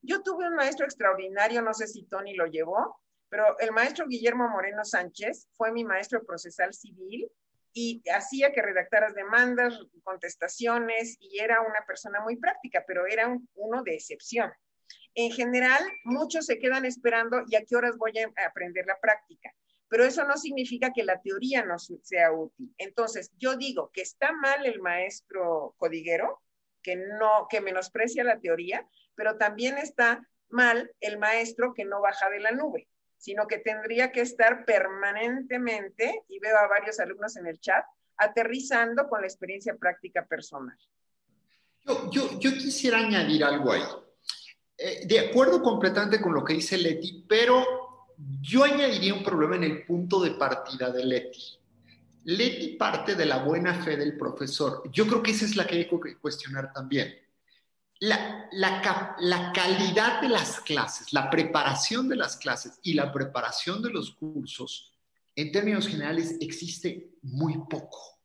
[0.00, 4.48] Yo tuve un maestro extraordinario, no sé si Tony lo llevó, pero el maestro Guillermo
[4.48, 7.28] Moreno Sánchez fue mi maestro procesal civil
[7.72, 13.82] y hacía que redactaras demandas, contestaciones y era una persona muy práctica, pero era uno
[13.82, 14.50] de excepción.
[15.14, 19.54] En general, muchos se quedan esperando y a qué horas voy a aprender la práctica,
[19.88, 22.74] pero eso no significa que la teoría no sea útil.
[22.78, 26.42] Entonces, yo digo que está mal el maestro codiguero,
[26.82, 32.28] que no que menosprecia la teoría, pero también está mal el maestro que no baja
[32.28, 32.88] de la nube
[33.22, 37.84] sino que tendría que estar permanentemente, y veo a varios alumnos en el chat,
[38.16, 40.76] aterrizando con la experiencia práctica personal.
[41.86, 43.82] Yo, yo, yo quisiera añadir algo ahí.
[44.76, 47.64] Eh, de acuerdo completamente con lo que dice Leti, pero
[48.40, 51.60] yo añadiría un problema en el punto de partida de Leti.
[52.24, 54.82] Leti parte de la buena fe del profesor.
[54.90, 57.21] Yo creo que esa es la que hay que cuestionar también
[58.02, 63.90] la, la, calidad de las clases, la preparación de las clases y la preparación de
[63.90, 64.92] los cursos,
[65.36, 68.18] en términos generales, existe muy poco.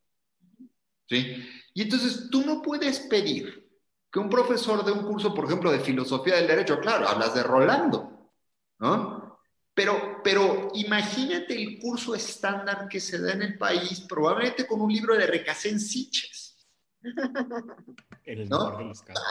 [1.07, 1.47] ¿sí?
[1.75, 3.69] Y entonces tú no puedes pedir
[4.11, 7.43] que un profesor de un curso, por ejemplo, de filosofía del derecho, claro, hablas de
[7.43, 8.31] Rolando,
[8.79, 9.39] ¿no?
[9.75, 14.91] Pero, pero imagínate el curso estándar que se da en el país, probablemente con un
[14.91, 16.46] libro de Recasén Siches
[18.49, 18.77] ¿no?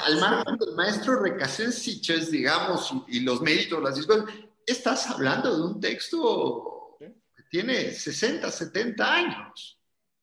[0.04, 4.34] Al margen del maestro Recasén Siches, digamos, y, los méritos, las discusiones,
[4.64, 9.78] estás hablando de un texto que tiene 60, 70 años,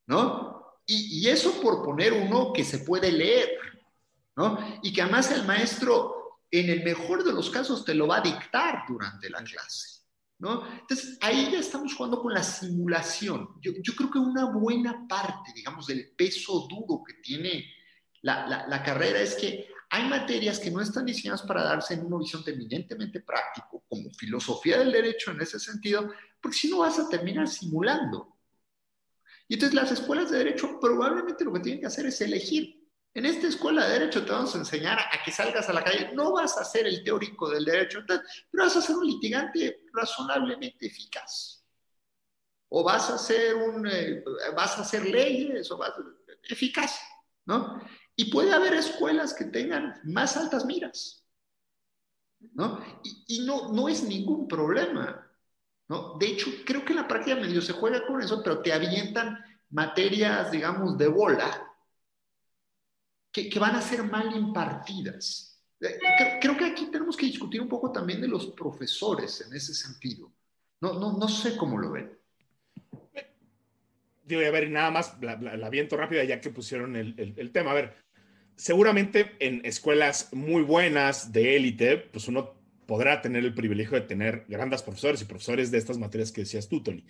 [0.06, 0.78] ¿no?
[0.86, 3.50] Y, y, eso por poner uno que se puede leer,
[4.36, 4.78] ¿no?
[4.82, 8.22] Y que además el maestro, en el mejor de los casos, te lo va a
[8.22, 9.93] dictar durante la clase.
[10.38, 13.48] Entonces, ahí ya estamos jugando con la simulación.
[13.60, 17.64] Yo, creo que una buena parte, digamos, del peso duro que tiene
[18.22, 22.50] la, carrera es que hay materias que no están diseñadas para darse en un horizonte
[22.52, 27.48] eminentemente práctico, como filosofía del derecho en ese sentido, porque si no vas a terminar
[27.48, 28.36] simulando.
[29.46, 32.83] Y entonces las escuelas de derecho probablemente lo que tienen que hacer es elegir
[33.14, 36.10] en esta escuela de derecho te vamos a enseñar a que salgas a la calle.
[36.14, 38.20] No vas a ser el teórico del derecho, pero
[38.52, 41.64] vas a ser un litigante razonablemente eficaz.
[42.70, 44.24] O vas a ser un, eh,
[44.56, 46.02] vas a hacer leyes, o vas a,
[46.42, 47.00] eficaz,
[47.46, 47.80] ¿no?
[48.16, 51.24] Y puede haber escuelas que tengan más altas miras,
[52.52, 52.84] ¿no?
[53.04, 55.30] Y, y no, no es ningún problema,
[55.88, 56.18] ¿no?
[56.18, 59.38] De hecho, creo que en la práctica medio se juega con eso, pero te avientan
[59.70, 61.73] materias, digamos, de bola,
[63.34, 65.60] que, van a ser mal impartidas.
[65.80, 65.98] Eh,
[66.40, 70.32] creo, que aquí tenemos que discutir un poco también de los profesores en ese sentido.
[70.80, 72.16] No, no, no sé cómo lo ven.
[74.24, 77.72] Digo, a ver, nada más la, la, viento rápida ya que pusieron el, el, tema.
[77.72, 77.96] A ver,
[78.56, 82.54] seguramente en escuelas muy buenas de élite, pues uno
[82.86, 86.68] podrá tener el privilegio de tener grandes profesores y profesores de estas materias que decías
[86.68, 87.04] tú, Tony.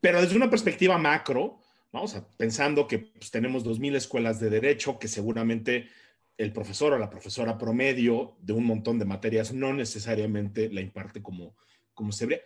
[0.00, 1.60] Pero desde una perspectiva macro,
[1.96, 5.88] Vamos a pensando que pues, tenemos 2.000 escuelas de derecho, que seguramente
[6.36, 11.22] el profesor o la profesora promedio de un montón de materias no necesariamente la imparte
[11.22, 11.56] como,
[11.94, 12.42] como se ve.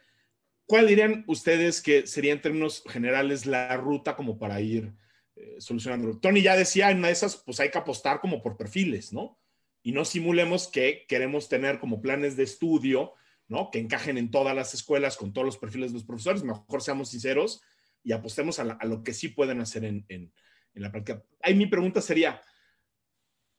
[0.66, 4.94] ¿Cuál dirían ustedes que sería en términos generales la ruta como para ir
[5.34, 6.20] eh, solucionando?
[6.20, 9.36] Tony ya decía, en una de esas, pues hay que apostar como por perfiles, ¿no?
[9.82, 13.14] Y no simulemos que queremos tener como planes de estudio,
[13.48, 13.72] ¿no?
[13.72, 16.44] Que encajen en todas las escuelas con todos los perfiles de los profesores.
[16.44, 17.60] Mejor seamos sinceros
[18.02, 20.32] y apostemos a, lo que sí pueden hacer en,
[20.74, 21.22] la práctica.
[21.42, 22.40] Ahí mi pregunta sería,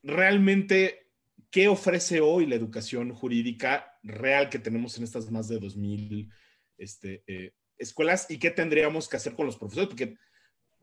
[0.02, 1.12] ¿realmente
[1.50, 6.32] qué ofrece hoy la educación jurídica real que tenemos en estas más de 2.000
[6.78, 9.90] este, eh, escuelas y qué tendríamos que hacer con los profesores?
[9.90, 10.16] Porque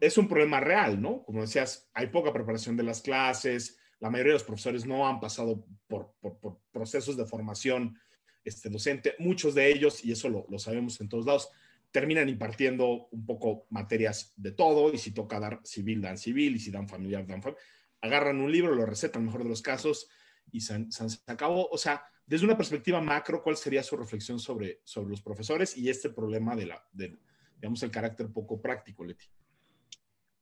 [0.00, 1.24] es un problema real, ¿no?
[1.24, 5.18] Como decías, hay poca preparación de las clases, la mayoría de los profesores no han
[5.18, 6.14] pasado por,
[6.70, 7.98] procesos de formación
[8.44, 11.50] este, docente, muchos de ellos, y eso lo, lo sabemos en todos lados,
[11.90, 16.58] terminan impartiendo un poco materias de todo y si toca dar civil, dan civil y
[16.58, 17.64] si dan familiar, dan familiar.
[18.00, 20.08] Agarran un libro, lo recetan, mejor de los casos
[20.52, 20.86] y se,
[21.26, 21.68] acabó.
[21.70, 25.88] O sea, desde una perspectiva macro, ¿cuál sería su reflexión sobre, sobre los profesores y
[25.88, 29.26] este problema de la, digamos, el carácter poco práctico, Leti?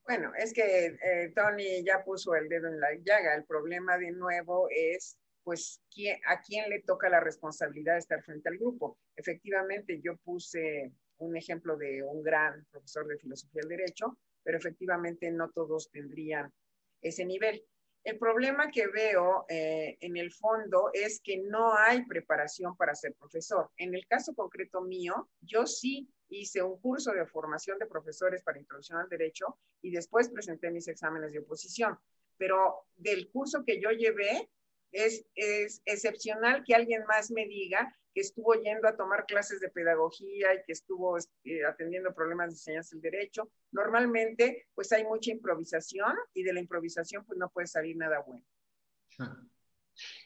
[0.04, 3.34] Bueno, es que eh, Tony ya puso el dedo en la llaga.
[3.34, 5.80] El problema de nuevo es pues
[6.26, 8.98] a quién le toca la responsabilidad de estar frente al grupo.
[9.14, 15.30] Efectivamente, yo puse un ejemplo de un gran profesor de filosofía del derecho, pero efectivamente
[15.30, 16.52] no todos tendrían
[17.00, 17.64] ese nivel.
[18.04, 23.14] El problema que veo eh, en el fondo es que no hay preparación para ser
[23.14, 23.70] profesor.
[23.76, 28.60] En el caso concreto mío, yo sí hice un curso de formación de profesores para
[28.60, 31.98] introducción al derecho y después presenté mis exámenes de oposición.
[32.36, 34.50] Pero del curso que yo llevé,
[34.96, 39.68] es, es excepcional que alguien más me diga que estuvo yendo a tomar clases de
[39.68, 43.50] pedagogía y que estuvo este, atendiendo problemas de enseñanza del derecho.
[43.72, 48.46] Normalmente, pues hay mucha improvisación y de la improvisación, pues no puede salir nada bueno.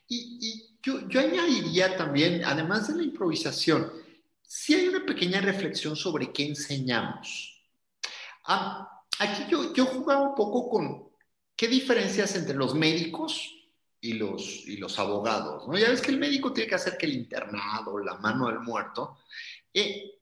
[0.07, 3.91] Y, yo, yo, añadiría también, además de la improvisación,
[4.41, 7.61] si hay una pequeña reflexión sobre qué enseñamos.
[8.47, 11.11] Ah, aquí yo, yo jugaba un poco con
[11.57, 13.60] qué diferencias entre los médicos
[14.01, 15.77] y los, y los abogados, ¿no?
[15.79, 19.19] Ya ves que el médico tiene que hacer que el internado, la mano del muerto,
[19.73, 20.19] eh,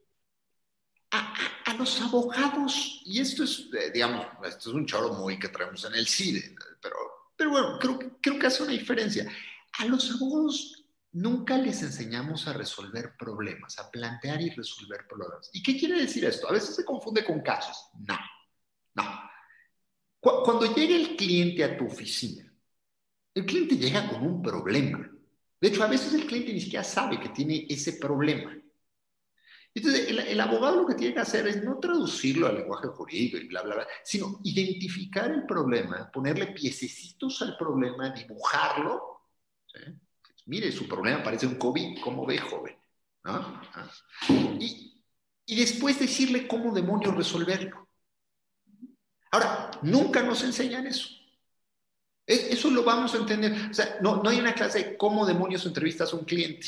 [1.11, 5.49] a, a, los abogados, y esto es, eh, digamos, esto es un choro muy que
[5.49, 6.97] traemos en el CIDE, pero,
[7.37, 9.31] pero bueno, creo, creo que hace una diferencia.
[9.79, 15.51] A los abogados nunca les enseñamos a resolver problemas, a plantear y resolver problemas.
[15.53, 16.49] ¿Y qué quiere decir esto?
[16.49, 17.91] A veces se confunde con casos.
[18.07, 18.19] No,
[18.95, 19.31] no.
[20.21, 22.48] Cuando llega el cliente a tu oficina,
[23.39, 25.09] el cliente llega con un problema.
[25.61, 28.57] De hecho, a veces el cliente ni siquiera sabe que tiene ese problema.
[29.73, 33.47] Entonces, el, abogado lo que tiene que hacer es no traducirlo al lenguaje jurídico y
[33.47, 39.21] bla, bla, bla, sino identificar el problema, ponerle piececitos al problema, dibujarlo.
[40.47, 42.77] Mire, su problema parece un COVID, ¿cómo ve, joven?
[43.23, 43.63] Ah.
[44.59, 45.05] Y,
[45.47, 47.89] y después decirle cómo demonios resolverlo.
[49.31, 51.18] Ahora, nunca nos enseñan eso.
[52.29, 53.71] Eso lo vamos a entender.
[53.71, 56.67] O sea, no, no hay una clase de cómo demonios entrevistas a un cliente.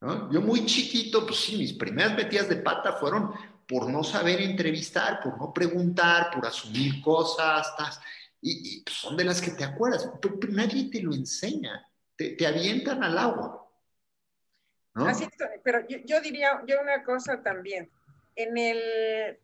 [0.00, 3.32] Yo muy chiquito, pues sí, mis primeras metidas de pata fueron
[3.68, 7.66] por no saber entrevistar, por no preguntar, por asumir cosas,
[8.40, 13.02] y, pues, son de las que te acuerdas, pero, nadie te lo enseña, te, avientan
[13.02, 13.68] al agua.
[14.94, 15.26] Así,
[15.62, 17.90] pero yo, yo, diría yo una cosa también,
[18.36, 19.38] en el,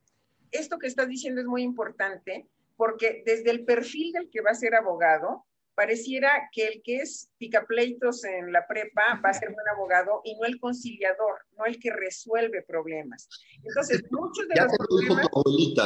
[0.50, 2.46] esto que estás diciendo es muy importante,
[2.76, 7.30] porque desde el perfil del que va a ser abogado, pareciera que el que es
[7.38, 11.78] picapleitos en la prepa va a ser buen abogado y no el conciliador, no el
[11.78, 13.28] que resuelve problemas.
[13.62, 15.28] Entonces, muchos de los problemas...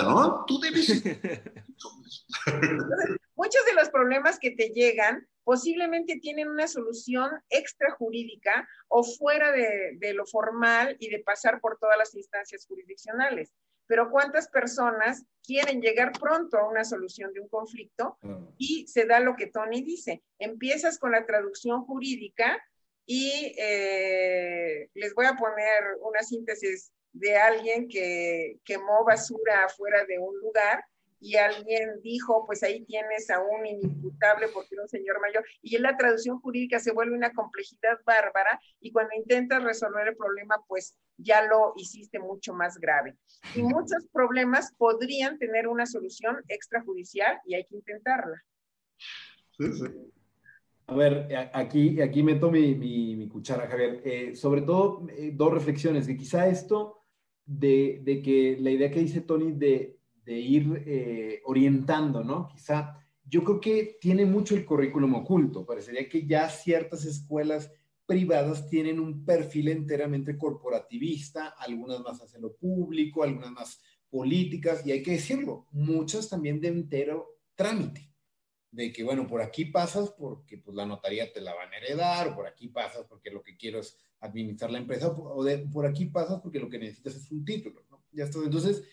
[0.05, 0.44] ¿no?
[0.46, 0.88] Tú debes...
[3.37, 9.96] muchos de los problemas que te llegan posiblemente tienen una solución extrajurídica o fuera de,
[9.99, 13.53] de lo formal y de pasar por todas las instancias jurisdiccionales
[13.87, 18.18] pero ¿cuántas personas quieren llegar pronto a una solución de un conflicto?
[18.59, 22.61] Y se da lo que Tony dice, empiezas con la traducción jurídica
[23.07, 30.18] y eh, les voy a poner una síntesis de alguien que quemó basura afuera de
[30.18, 30.85] un lugar
[31.20, 35.76] y alguien dijo, pues ahí tienes a un inimputable porque era un señor mayor, y
[35.76, 40.57] en la traducción jurídica se vuelve una complejidad bárbara y cuando intentas resolver el problema,
[40.68, 43.16] pues ya lo hiciste mucho más grave.
[43.55, 48.42] Y muchos problemas podrían tener una solución extrajudicial y hay que intentarla.
[50.88, 54.02] A ver, aquí, aquí meto mi, mi, cuchara, Javier.
[54.05, 57.02] Eh, sobre todo, eh, dos reflexiones, que quizá esto
[57.44, 59.95] de, de que la idea que dice Tony de
[60.26, 62.48] de ir eh, orientando, ¿no?
[62.48, 65.64] Quizá yo creo que tiene mucho el currículum oculto.
[65.64, 67.70] Parecería que ya ciertas escuelas
[68.06, 74.92] privadas tienen un perfil enteramente corporativista, algunas más hacia lo público, algunas más políticas, y
[74.92, 78.12] hay que decirlo, muchas también de entero trámite,
[78.70, 82.28] de que, bueno, por aquí pasas porque pues, la notaría te la van a heredar,
[82.28, 85.86] o por aquí pasas porque lo que quiero es administrar la empresa, o de, por
[85.86, 88.04] aquí pasas porque lo que necesitas es un título, ¿no?
[88.12, 88.38] Ya está.
[88.38, 88.84] Entonces,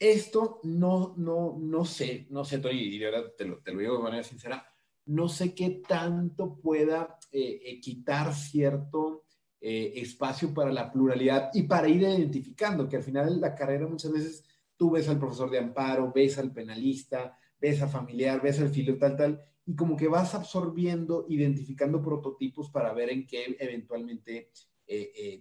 [0.00, 3.80] esto no, no, no sé, no sé, Tony, y de verdad te lo, te lo
[3.80, 4.66] digo de manera sincera,
[5.04, 9.24] no sé qué tanto pueda eh, eh, quitar cierto
[9.60, 14.10] eh, espacio para la pluralidad y para ir identificando, que al final la carrera muchas
[14.10, 14.44] veces
[14.74, 18.96] tú ves al profesor de amparo, ves al penalista, ves al familiar, ves al filo,
[18.96, 24.50] tal, tal, y como que vas absorbiendo, identificando prototipos para ver en qué eventualmente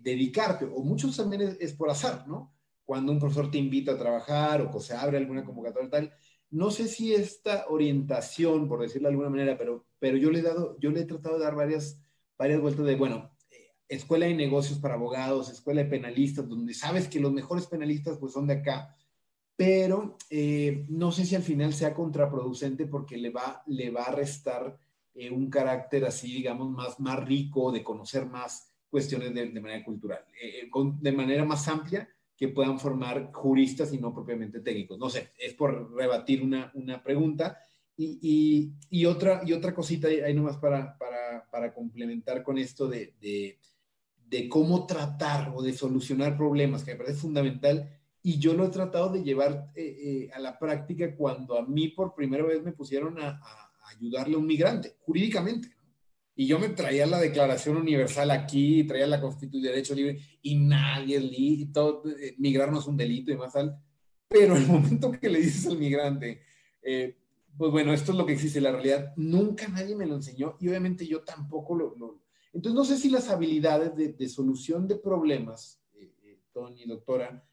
[0.03, 2.53] dedicarte, o muchos también es por azar, ¿no?
[2.89, 6.13] Cuando un profesor te invita a trabajar o se abre alguna convocatoria tal.
[6.49, 10.41] No sé si esta orientación, por decirlo de alguna manera, pero, pero yo, le he
[10.41, 12.01] dado, yo le he tratado de dar varias,
[12.35, 17.07] varias vueltas de, bueno, eh, escuela de negocios para abogados, escuela de penalistas, donde sabes
[17.07, 18.95] que los mejores penalistas pues son de acá,
[19.55, 24.15] pero eh, no sé si al final sea contraproducente porque le va, le va a
[24.15, 24.79] restar
[25.13, 30.25] eh, un carácter así, digamos, más, más rico, de conocer más cuestiones de, manera cultural,
[30.41, 32.09] eh, de manera más amplia
[32.39, 34.97] que puedan formar juristas y no propiamente técnicos.
[34.97, 37.57] No sé, es por rebatir una, una pregunta.
[37.97, 43.13] Y, y, otra, y otra cosita ahí nomás para, para, para complementar con esto de,
[43.19, 43.59] de,
[44.29, 47.89] de, cómo tratar o de solucionar problemas, que me parece fundamental.
[48.23, 51.89] Y yo lo he tratado de llevar eh, eh, a la práctica cuando a mí
[51.89, 53.41] por primera vez me pusieron a
[53.89, 55.67] ayudarle a un migrante, jurídicamente
[56.39, 60.55] y yo me traía la Declaración Universal aquí, traía la Constitución de Derecho Libre, y
[60.55, 63.77] nadie, li, todo, eh, migrar no es un delito y más al.
[64.25, 66.39] Pero el momento que le dices al migrante,
[66.81, 67.17] eh,
[67.57, 70.69] pues bueno, esto es lo que existe, la realidad, nunca nadie me lo enseñó y
[70.69, 72.21] obviamente yo tampoco lo.
[72.53, 77.45] entonces, no sé si las habilidades de, solución de problemas, eh, Tony, doctora,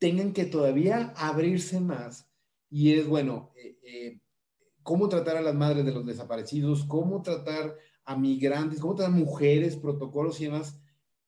[0.00, 2.28] tengan que todavía abrirse más
[2.68, 3.52] y es, bueno,
[4.82, 9.76] cómo tratar a las madres de los desaparecidos, cómo tratar a migrantes, cómo tratar mujeres,
[9.76, 10.78] protocolos y demás,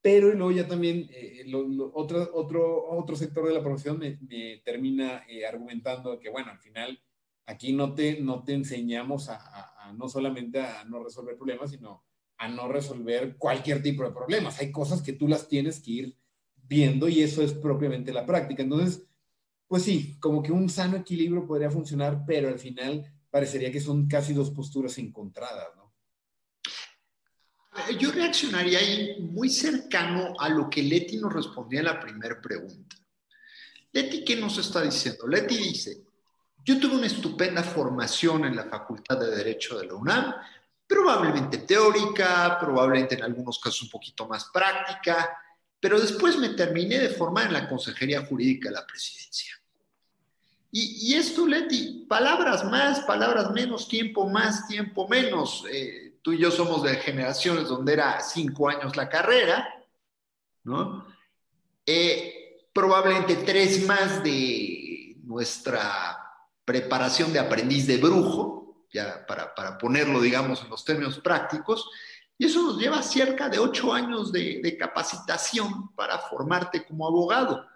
[0.05, 1.51] pero luego ya también eh,
[1.95, 4.19] otro, otro, otro sector de la profesión me,
[4.65, 7.01] termina eh, argumentando que, bueno, al final
[7.47, 12.05] aquí no te, no te enseñamos a, no solamente a no resolver problemas, sino
[12.37, 14.61] a no resolver cualquier tipo de problemas.
[14.61, 16.19] Hay cosas que tú las tienes que ir
[16.57, 18.63] viendo y eso es propiamente la práctica.
[18.63, 19.07] Entonces,
[19.67, 24.07] pues sí, como que un sano equilibrio podría funcionar, pero al final parecería que son
[24.07, 25.84] casi dos posturas encontradas, ¿no?
[27.99, 32.97] Yo reaccionaría ahí muy cercano a lo que Leti nos respondía en la primera pregunta.
[33.93, 35.27] Leti, ¿qué nos está diciendo?
[35.27, 36.03] Leti dice,
[36.65, 40.35] yo tuve una estupenda formación en la Facultad de Derecho de la UNAM,
[40.87, 45.37] probablemente teórica, probablemente en algunos casos un poquito más práctica,
[45.81, 49.55] pero después me terminé de formar en la Consejería Jurídica de la Presidencia.
[50.77, 55.65] Y, esto, Leti, palabras más, palabras menos, tiempo más, tiempo menos.
[55.71, 59.69] Eh, tú y yo somos de generaciones donde era cinco años la carrera,
[60.65, 61.07] ¿no?
[61.85, 66.19] Eh, probablemente tres más de nuestra
[66.65, 71.91] preparación de aprendiz de brujo, ya para, ponerlo, digamos, en los términos prácticos,
[72.39, 77.67] y eso nos lleva cerca de ocho años de capacitación para formarte como abogado.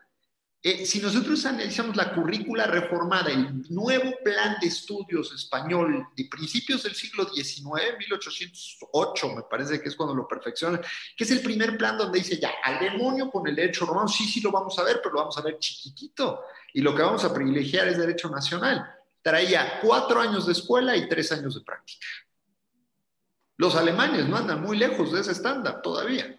[0.60, 6.82] Eh, si nosotros analizamos la currícula reformada, el nuevo plan de estudios español de principios
[6.82, 10.80] del siglo XIX, 1808, me parece que es cuando lo perfecciona,
[11.16, 14.24] que es el primer plan donde dice ya, al demonio con el derecho romano, sí,
[14.24, 16.42] sí lo vamos a ver, pero lo vamos a ver chiquitito,
[16.74, 18.84] y lo que vamos a privilegiar es derecho nacional.
[19.22, 22.06] Traía cuatro años de escuela y tres años de práctica.
[23.56, 26.36] Los alemanes no andan muy lejos de ese estándar todavía.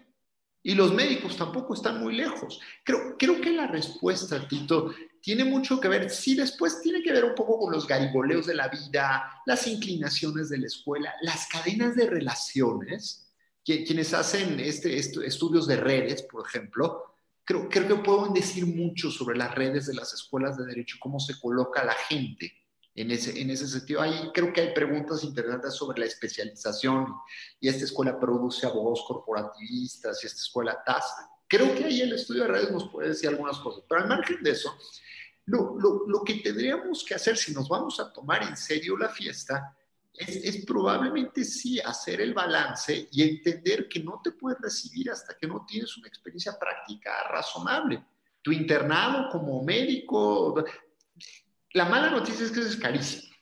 [0.62, 2.60] Y los médicos tampoco están muy lejos.
[2.84, 4.92] Creo, creo que la respuesta, Tito,
[5.22, 8.54] tiene mucho que ver, sí, después tiene que ver un poco con los gariboleos de
[8.54, 13.30] la vida, las inclinaciones de la escuela, las cadenas de relaciones,
[13.64, 19.36] quienes hacen este, estudios de redes, por ejemplo, creo, creo que pueden decir mucho sobre
[19.36, 22.59] las redes de las escuelas de derecho, cómo se coloca la gente
[22.94, 24.00] en ese, en ese sentido.
[24.00, 27.14] Ahí creo que hay preguntas interesantes sobre la especialización
[27.60, 31.30] y esta escuela produce abogados corporativistas y esta escuela tasa.
[31.46, 34.42] Creo que ahí el estudio de redes nos puede decir algunas cosas, pero al margen
[34.42, 34.76] de eso,
[35.46, 39.08] lo, lo, lo que tendríamos que hacer si nos vamos a tomar en serio la
[39.08, 39.76] fiesta
[40.12, 45.36] es, es, probablemente sí hacer el balance y entender que no te puedes recibir hasta
[45.36, 48.04] que no tienes una experiencia práctica razonable.
[48.42, 50.62] Tu internado como médico,
[51.72, 53.32] la mala noticia es que es carísimo.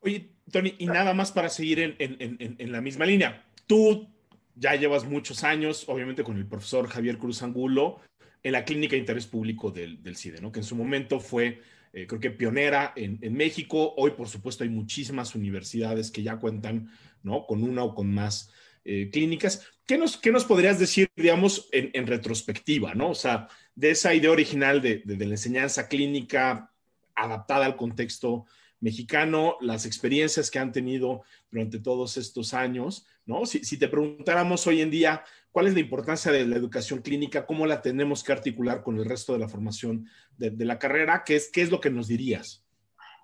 [0.00, 3.44] Oye, Tony, y nada más para seguir en, la misma línea.
[3.66, 4.08] Tú
[4.54, 8.00] ya llevas muchos años, obviamente con el profesor Javier Cruz Angulo,
[8.42, 10.52] en la Clínica de Interés Público del, CIDE, ¿no?
[10.52, 11.60] que en su momento fue,
[11.92, 13.94] eh, creo que pionera en, México.
[13.96, 16.90] Hoy, por supuesto, hay muchísimas universidades que ya cuentan
[17.22, 17.46] ¿no?
[17.46, 18.52] con una o con más
[18.84, 19.66] eh, clínicas.
[19.88, 22.92] ¿Qué nos, ¿Qué nos podrías decir, digamos, en, retrospectiva?
[22.92, 23.08] ¿no?
[23.12, 26.70] O sea, de esa idea original de, la enseñanza clínica
[27.14, 28.44] adaptada al contexto
[28.80, 33.46] mexicano, las experiencias que han tenido durante todos estos años, ¿no?
[33.46, 37.64] Si, te preguntáramos hoy en día cuál es la importancia de la educación clínica, cómo
[37.64, 41.48] la tenemos que articular con el resto de la formación de, la carrera, ¿qué es,
[41.50, 42.62] ¿qué es lo que nos dirías?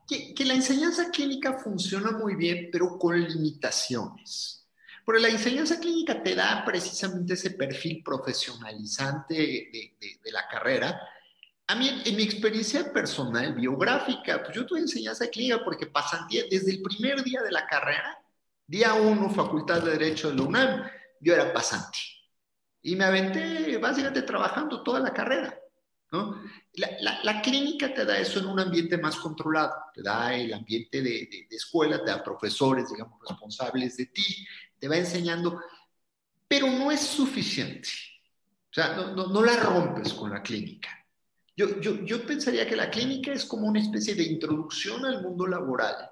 [0.09, 4.64] Que la enseñanza clínica funciona muy bien, pero con limitaciones.
[5.05, 11.01] Porque la enseñanza clínica te da precisamente ese perfil profesionalizante de, la carrera.
[11.67, 16.73] A mí, en mi experiencia personal, biográfica, pues yo tuve enseñanza clínica porque pasantía desde
[16.73, 18.19] el primer día de la carrera,
[18.67, 20.91] día uno, Facultad de Derecho de la UNAM,
[21.21, 21.99] yo era pasante.
[22.83, 25.59] Y me aventé básicamente trabajando toda la carrera.
[26.13, 26.41] ¿no?
[26.75, 31.47] La, clínica te da eso en un ambiente más controlado, te da el ambiente de,
[31.49, 34.47] de, escuela, te da profesores, digamos, responsables de ti,
[34.85, 35.63] te va enseñando,
[36.47, 37.89] pero no es suficiente.
[38.71, 40.91] O sea, no, no, no la rompes con la clínica.
[41.57, 45.47] Yo, yo, yo pensaría que la clínica es como una especie de introducción al mundo
[45.47, 46.11] laboral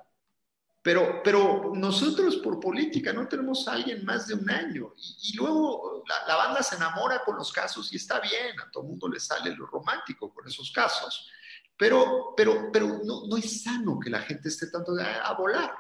[0.83, 4.93] pero, pero nosotros por política no tenemos a alguien más de un año
[5.23, 9.09] y, luego la, banda se enamora con los casos y está bien, a todo mundo
[9.09, 11.31] le sale lo romántico con esos casos,
[11.77, 15.73] pero, pero, pero no, no es sano que la gente esté tanto a, volar.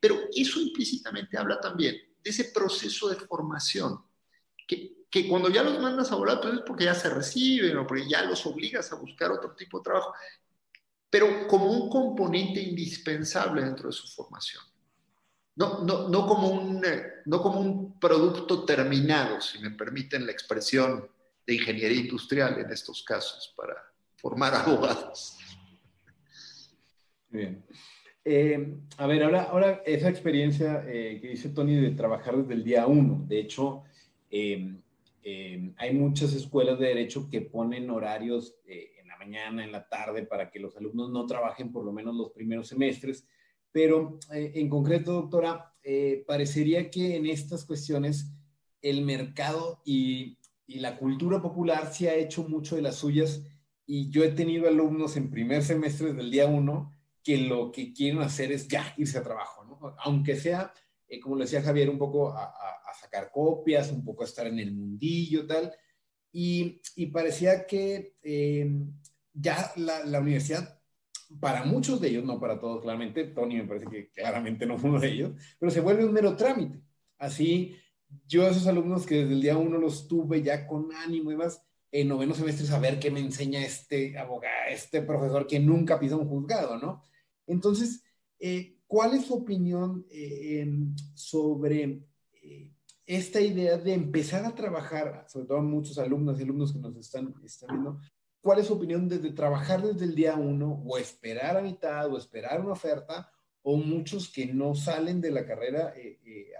[0.00, 4.04] Pero eso implícitamente habla también de ese proceso de formación,
[4.66, 7.86] que, que cuando ya los mandas a volar, pues es porque ya se reciben o
[7.86, 10.12] porque ya los obligas a buscar otro tipo de trabajo
[11.16, 14.62] pero como un componente indispensable dentro de su formación.
[15.54, 20.32] No, no, no, como un, eh, no como un producto terminado, si me permiten la
[20.32, 21.08] expresión
[21.46, 23.74] de ingeniería industrial en estos casos, para
[24.16, 25.38] formar abogados.
[27.30, 27.64] Bien.
[28.28, 32.86] Eh, a ver, ahora, esa experiencia eh, que dice Tony de trabajar desde el día
[32.88, 33.84] uno, de hecho,
[34.30, 38.56] hay muchas escuelas de derecho que ponen horarios
[39.26, 42.68] mañana, en la tarde, para que los alumnos no trabajen por lo menos los primeros
[42.68, 43.26] semestres.
[43.72, 48.32] Pero eh, en concreto, doctora, eh, parecería que en estas cuestiones
[48.82, 53.40] el mercado y, la cultura popular se ha hecho mucho de las suyas
[53.86, 56.90] y yo he tenido alumnos en primer semestre del día uno
[57.26, 59.96] que lo que quieren hacer es ya irse a trabajo, ¿no?
[59.98, 60.72] aunque sea,
[61.08, 64.46] eh, como le decía Javier, un poco a, a, sacar copias, un poco a estar
[64.46, 65.74] en el mundillo, tal.
[66.30, 68.14] Y, y parecía que
[69.34, 70.80] ya la, universidad,
[71.40, 74.90] para muchos de ellos, no para todos claramente, Tony me parece que claramente no fue
[74.90, 76.80] uno de ellos, pero se vuelve un mero trámite.
[77.18, 77.76] Así,
[78.28, 81.36] yo a esos alumnos que desde el día uno los tuve ya con ánimo y
[81.36, 81.60] más,
[81.90, 86.28] en noveno semestre saber qué me enseña este abogado, este profesor que nunca pisa un
[86.28, 87.02] juzgado, ¿no?
[87.46, 88.02] Entonces,
[88.38, 90.66] eh, ¿cuál es su opinión eh,
[91.14, 92.02] sobre
[92.42, 92.72] eh,
[93.06, 97.34] esta idea de empezar a trabajar, sobre todo muchos alumnos y alumnos que nos están,
[97.44, 98.00] están viendo,
[98.40, 102.16] ¿Cuál es su opinión desde trabajar desde el día uno o esperar a mitad o
[102.16, 103.28] esperar una oferta
[103.62, 105.92] o muchos que no salen de la carrera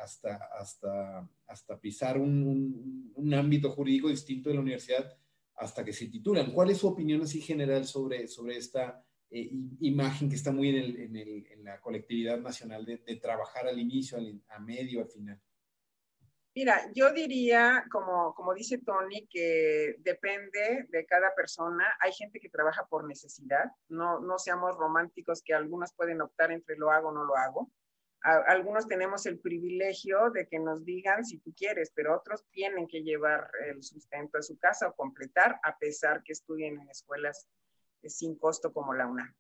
[0.03, 5.17] hasta, hasta, hasta pisar un, un, ámbito jurídico distinto de la universidad
[5.55, 6.51] hasta que se titulan?
[6.51, 9.51] ¿Cuál es su opinión así general sobre, sobre esta eh,
[9.81, 13.67] imagen que está muy en, el, en, el, en, la colectividad nacional de, de trabajar
[13.67, 15.41] al inicio, al, a medio, al final?
[16.57, 21.85] Mira, yo diría, como, como dice Tony, que depende de cada persona.
[22.01, 23.65] Hay gente que trabaja por necesidad.
[23.89, 27.71] No, no seamos románticos que algunos pueden optar entre lo hago o no lo hago.
[28.23, 33.03] algunos tenemos el privilegio de que nos digan si tú quieres, pero otros tienen que
[33.03, 37.47] llevar el sustento a su casa o completar, a pesar que estudien en escuelas
[38.11, 39.35] sin costo como la UNAM.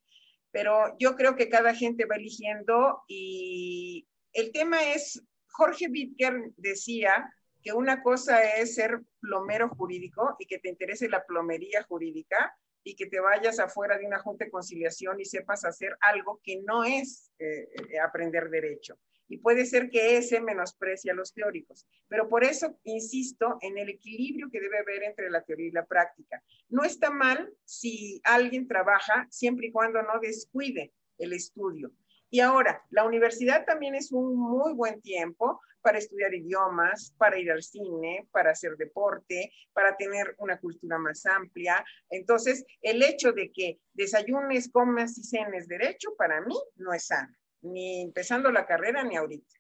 [0.51, 7.33] Pero yo creo que cada gente va eligiendo y el tema es Jorge Wittger decía
[7.63, 12.95] que una cosa es ser plomero jurídico y que te interese la plomería jurídica y
[12.95, 16.85] que te vayas afuera de una junta de conciliación y sepas hacer algo que no
[16.85, 18.97] es eh, eh, aprender derecho.
[19.29, 21.87] Y puede ser que ese menosprecie a los teóricos.
[22.09, 25.87] Pero por eso insisto en el equilibrio que debe haber entre la teoría y la
[25.87, 26.43] práctica.
[26.69, 31.93] No está mal si alguien trabaja siempre y cuando no descuide el estudio.
[32.29, 37.53] Y ahora, la universidad también es un muy buen tiempo para estudiar idiomas, para ir
[37.53, 41.85] al cine, para hacer deporte, para tener una cultura más amplia.
[42.11, 47.33] Entonces, el hecho de que desayunes, comas y cenes derecho, para mí no es sano,
[47.73, 49.55] ni empezando la carrera ni ahorita.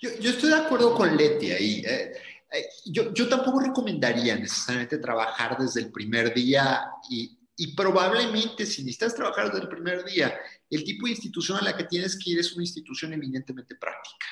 [0.00, 1.84] Yo, estoy de acuerdo con Leti ahí.
[1.86, 2.12] Eh,
[2.52, 8.82] eh, yo, yo tampoco recomendaría necesariamente trabajar desde el primer día y, y probablemente si
[8.82, 10.36] necesitas trabajar desde el primer día
[10.68, 14.26] el tipo de institución a la que tienes que ir es una institución eminentemente práctica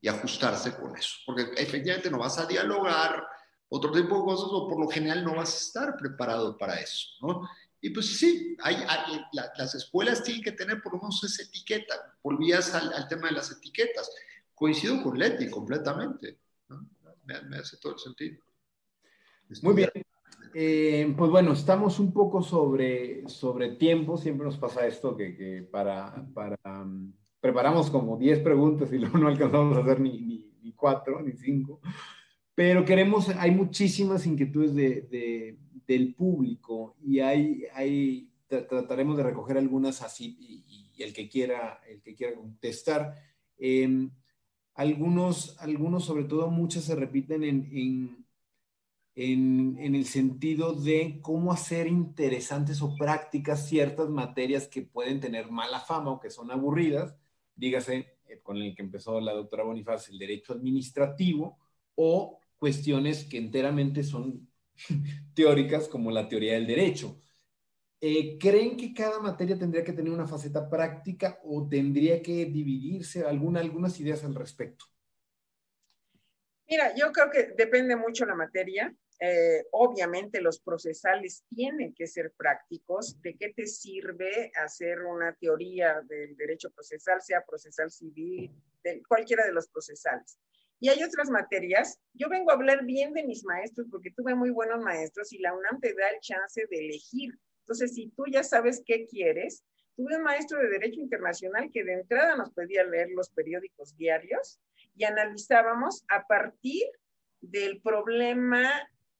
[0.00, 3.26] y ajustarse con eso, porque efectivamente no vas a dialogar
[3.68, 7.08] otro tipo de cosas o por lo general no vas a estar preparado para eso,
[7.22, 7.48] ¿no?
[7.80, 8.76] Y pues sí, hay,
[9.32, 11.94] las escuelas tienen que tener por lo menos esa etiqueta.
[12.22, 14.10] Volvías al, tema de las etiquetas.
[14.54, 16.38] Coincido con Leti completamente.
[17.24, 18.42] Me, me, hace todo el sentido.
[19.62, 19.90] Muy bien.
[20.54, 24.16] Eh, pues bueno, estamos un poco sobre, sobre tiempo.
[24.16, 29.28] Siempre nos pasa esto que, para, para um, preparamos como 10 preguntas y luego no
[29.28, 31.80] alcanzamos a hacer ni, ni, cuatro ni cinco.
[32.54, 40.02] Pero queremos, hay muchísimas inquietudes de, del público y hay, hay, trataremos de recoger algunas
[40.02, 43.14] así y, el, que quiera, el que quiera contestar.
[43.58, 44.10] Em,
[44.74, 48.26] algunos, algunos, sobre todo muchas se repiten en
[49.16, 55.50] en, en, el sentido de cómo hacer interesantes o prácticas ciertas materias que pueden tener
[55.50, 57.16] mala fama o que son aburridas,
[57.54, 61.58] dígase, eh, con el que empezó la doctora Bonifaz, el derecho administrativo,
[61.94, 64.50] o cuestiones que enteramente son
[65.34, 67.20] teóricas como la teoría del derecho.
[68.00, 73.24] Eh, ¿Creen que cada materia tendría que tener una faceta práctica o tendría que dividirse?
[73.24, 74.84] Alguna, algunas ideas al respecto.
[76.68, 78.94] Mira, yo creo que depende mucho la materia.
[79.18, 83.20] Eh, obviamente los procesales tienen que ser prácticos.
[83.22, 88.50] ¿De qué te sirve hacer una teoría del derecho procesal, sea procesal civil,
[88.82, 90.38] de cualquiera de los procesales?
[90.78, 91.98] Y hay otras materias.
[92.12, 95.54] Yo vengo a hablar bien de mis maestros porque tuve muy buenos maestros y la
[95.54, 97.38] UNAM te da el chance de elegir.
[97.60, 99.64] Entonces, si tú ya sabes qué quieres,
[99.96, 104.60] tuve un maestro de Derecho Internacional que de entrada nos pedía leer los periódicos diarios
[104.94, 106.84] y analizábamos a partir
[107.40, 108.70] del problema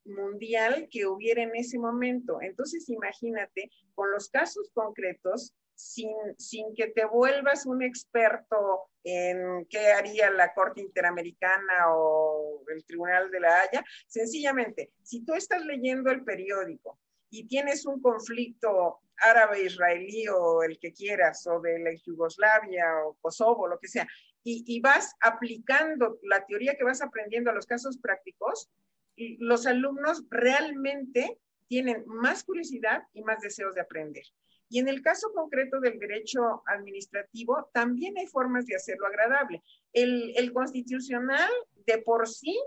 [0.05, 2.41] mundial que hubiera en ese momento.
[2.41, 9.93] Entonces, imagínate, con los casos concretos, sin, sin que te vuelvas un experto en qué
[9.93, 16.11] haría la Corte Interamericana o el Tribunal de la Haya, sencillamente, si tú estás leyendo
[16.11, 16.99] el periódico
[17.31, 23.69] y tienes un conflicto árabe-israelí o el que quieras, o de la Yugoslavia o Kosovo,
[23.69, 24.09] lo que sea,
[24.43, 28.71] y, y vas aplicando la teoría que vas aprendiendo a los casos prácticos,
[29.17, 34.25] los alumnos realmente tienen más curiosidad y más deseos de aprender.
[34.69, 39.63] Y en el caso concreto del derecho administrativo, también hay formas de hacerlo agradable.
[39.93, 41.51] El, constitucional,
[41.87, 42.59] de por sí,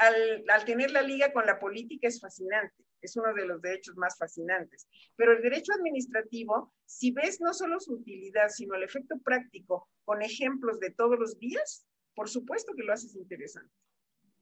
[0.00, 2.84] al, al, tener la liga con la política, es fascinante.
[3.00, 4.88] Es uno de los derechos más fascinantes.
[5.14, 10.22] Pero el derecho administrativo, si ves no solo su utilidad, sino el efecto práctico con
[10.22, 13.70] ejemplos de todos los días, por supuesto que lo haces interesante.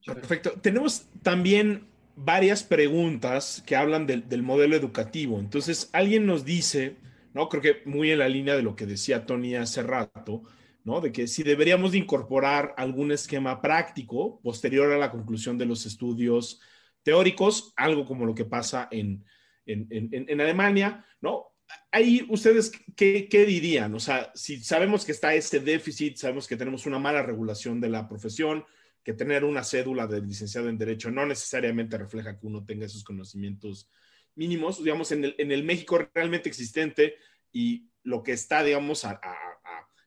[0.07, 0.53] Perfecto.
[0.61, 5.39] Tenemos también varias preguntas que hablan del, del, modelo educativo.
[5.39, 6.97] Entonces, alguien nos dice,
[7.33, 7.49] ¿no?
[7.49, 10.43] Creo que muy en la línea de lo que decía Tony hace rato,
[10.85, 11.01] ¿no?
[11.01, 15.87] De que si deberíamos de incorporar algún esquema práctico posterior a la conclusión de los
[15.87, 16.61] estudios
[17.03, 19.25] teóricos, algo como lo que pasa en,
[19.67, 21.47] en, en, en Alemania, ¿no?
[21.91, 23.95] Ahí ustedes, ¿qué, ¿qué, dirían?
[23.95, 27.89] O sea, si sabemos que está este déficit, sabemos que tenemos una mala regulación de
[27.89, 28.65] la profesión,
[29.05, 33.05] que tener una cédula de licenciado en Derecho no necesariamente refleja que uno tenga esos
[33.05, 33.89] conocimientos
[34.35, 37.15] mínimos, digamos, en el, en el México realmente existente
[37.53, 39.07] y lo que está, digamos,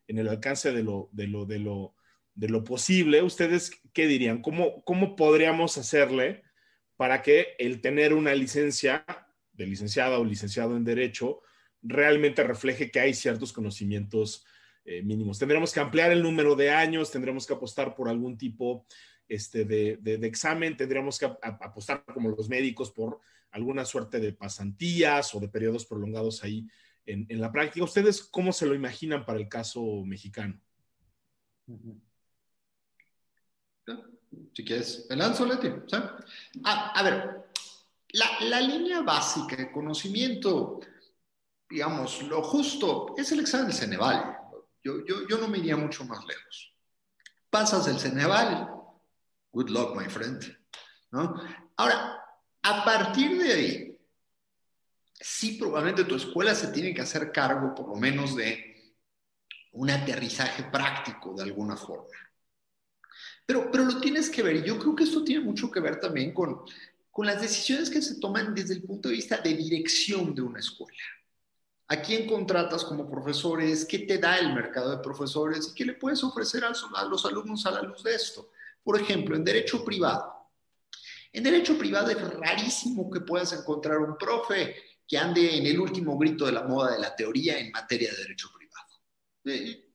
[0.07, 1.95] en el alcance de lo, de, lo, de, lo,
[2.33, 4.41] de lo posible, ¿ustedes qué dirían?
[4.41, 6.43] ¿Cómo, ¿Cómo podríamos hacerle
[6.97, 9.05] para que el tener una licencia
[9.53, 11.41] de licenciada o licenciado en Derecho
[11.81, 14.45] realmente refleje que hay ciertos conocimientos
[14.88, 15.03] eh.
[15.38, 18.85] Tendremos que ampliar el número de años, tendremos que apostar por algún tipo
[19.27, 23.19] este, de, examen, tendríamos que apostar como los médicos por
[23.51, 26.65] alguna suerte de pasantías o de periodos prolongados ahí
[27.05, 27.83] en, la práctica.
[27.83, 30.57] ¿Ustedes cómo se lo imaginan para el caso mexicano?
[34.53, 35.67] Si quieres, me lanzo, Leti.
[36.63, 37.45] A, a, ver,
[38.13, 40.79] la, la línea básica de conocimiento,
[41.69, 44.36] digamos, lo justo es el examen de Ceneval.
[44.88, 46.73] Yo, yo, yo no me iría mucho más lejos.
[47.49, 48.69] Pasas el Ceneval,
[49.51, 50.41] good luck, my friend.
[51.11, 51.35] ¿no?
[51.75, 52.23] Ahora,
[52.61, 53.99] a partir de ahí,
[55.13, 58.95] sí probablemente tu escuela se tiene que hacer cargo por lo menos de
[59.73, 62.15] un aterrizaje práctico de alguna forma.
[63.45, 66.33] Pero, pero lo tienes que ver, yo creo que esto tiene mucho que ver también
[66.33, 66.61] con,
[67.11, 70.61] con las decisiones que se toman desde el punto de vista de dirección de una
[70.61, 71.03] escuela
[71.89, 75.93] a quién contratas como profesores, qué te da el mercado de profesores y qué le
[75.93, 78.51] puedes ofrecer a los alumnos a la luz de esto.
[78.83, 80.33] Por ejemplo, en derecho privado.
[81.31, 84.75] En derecho privado es rarísimo que puedas encontrar un profe
[85.07, 88.17] que ande en el último grito de la moda de la teoría en materia de
[88.17, 88.88] derecho privado.
[89.45, 89.89] Eh,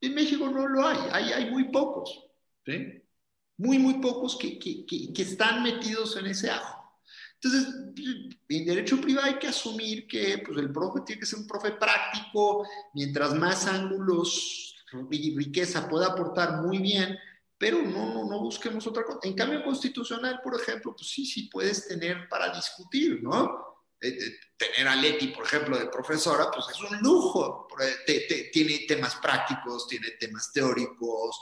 [0.00, 2.26] en México no lo hay, hay, hay muy pocos,
[3.56, 6.79] muy, muy pocos que están metidos en ese ajo.
[7.42, 7.74] Entonces,
[8.48, 11.72] en derecho privado hay que asumir que pues, el profe tiene que ser un profe
[11.72, 14.74] práctico, mientras más ángulos
[15.10, 17.16] y riqueza pueda aportar muy bien,
[17.56, 19.20] pero no, no, no busquemos otra cosa.
[19.22, 23.70] En cambio constitucional, por ejemplo, pues sí, sí puedes tener para discutir, ¿no?
[24.00, 27.68] Eh, eh, tener a Leti, por ejemplo, de profesora, pues es un lujo.
[28.06, 31.38] Te, te, tiene temas prácticos, tiene temas teóricos.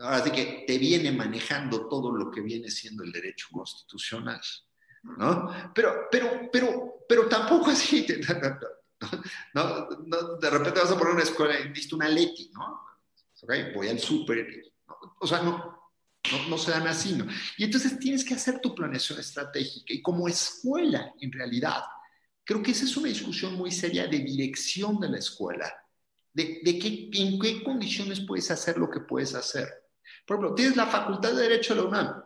[0.00, 4.40] Ahora que te viene manejando todo lo que viene siendo el derecho constitucional.
[5.04, 5.72] ¿No?
[5.74, 8.06] Pero, pero, pero, pero tampoco así,
[9.54, 12.80] no, no, de repente vas a poner una escuela viste una Leti, ¿no?
[13.42, 14.72] Okay, voy al súper,
[15.20, 15.92] o sea, no,
[16.32, 17.26] no, no se dan así, ¿no?
[17.58, 21.82] Y entonces tienes que hacer tu planeación estratégica y como escuela, en realidad,
[22.42, 25.70] creo que esa es una discusión muy seria de dirección de la escuela,
[26.32, 29.68] de, de qué, en qué condiciones puedes hacer lo que puedes hacer.
[30.26, 32.23] Por ejemplo, tienes la Facultad de Derecho de la UNAM.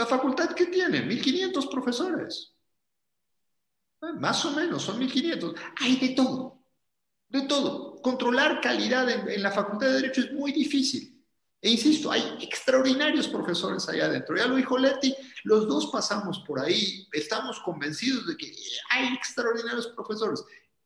[0.00, 2.54] La facultad que tiene, 1500 profesores.
[4.00, 5.54] Eh, más o menos, son 1500.
[5.78, 6.64] Hay de todo,
[7.28, 8.00] de todo.
[8.00, 11.22] Controlar calidad en, en la Facultad de Derecho es muy difícil.
[11.60, 14.38] E insisto, hay extraordinarios profesores allá adentro.
[14.38, 18.50] Ya lo dijo Leti, los dos pasamos por ahí, estamos convencidos de que
[18.92, 20.42] hay extraordinarios profesores,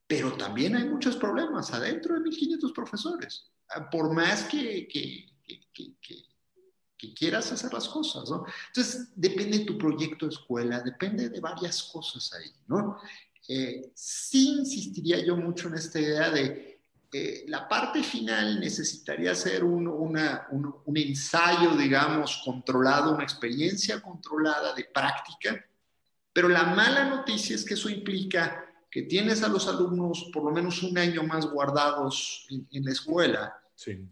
[0.08, 3.52] pero también hay muchos problemas adentro de 1500 profesores.
[3.68, 5.24] Ah, por más que, que,
[5.72, 6.33] que, que
[7.12, 8.44] quieras hacer las cosas, ¿no?
[8.68, 12.98] Entonces, depende de tu proyecto de escuela, depende de varias cosas ahí, ¿no?
[13.48, 16.74] Eh, sí insistiría yo mucho en esta idea de
[17.46, 24.74] la parte final necesitaría ser un, una, un, un, ensayo, digamos, controlado, una experiencia controlada
[24.74, 25.64] de práctica,
[26.32, 30.50] pero la mala noticia es que eso implica que tienes a los alumnos por lo
[30.50, 33.63] menos un año más guardados en la escuela.
[33.74, 34.10] Sí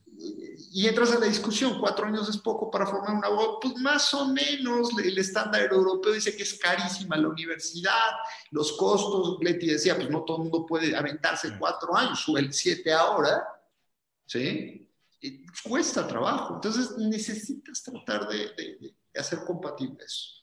[0.74, 4.12] y entras a la discusión, cuatro años es poco para formar un abogado, pues más
[4.14, 8.12] o menos el estándar europeo dice que es carísima la universidad,
[8.50, 12.52] los costos, Leti decía, pues no todo el mundo puede aventarse cuatro años, o el
[12.52, 13.46] siete ahora,
[14.26, 14.88] ¿sí?
[15.20, 20.41] Y cuesta trabajo, entonces necesitas tratar de, de, de hacer compatible eso.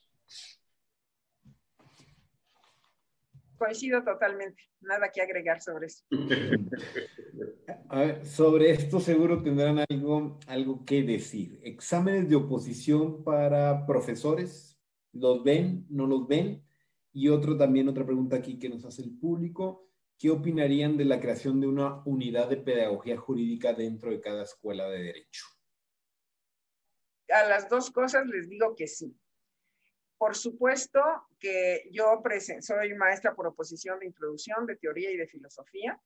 [3.60, 6.02] Coincido totalmente, nada que agregar sobre eso.
[8.24, 11.60] sobre esto seguro tendrán algo, algo que decir.
[11.62, 14.80] Exámenes de oposición para profesores,
[15.12, 15.84] ¿los ven?
[15.90, 16.64] ¿No los ven?
[17.12, 19.90] Y otro también, otra pregunta aquí que nos hace el público.
[20.18, 24.88] ¿Qué opinarían de la creación de una unidad de pedagogía jurídica dentro de cada escuela
[24.88, 25.44] de derecho?
[27.28, 29.14] A las dos cosas les digo que sí.
[30.20, 31.00] Por supuesto
[31.38, 32.22] que yo
[32.60, 35.98] soy maestra por oposición de introducción de teoría y de filosofía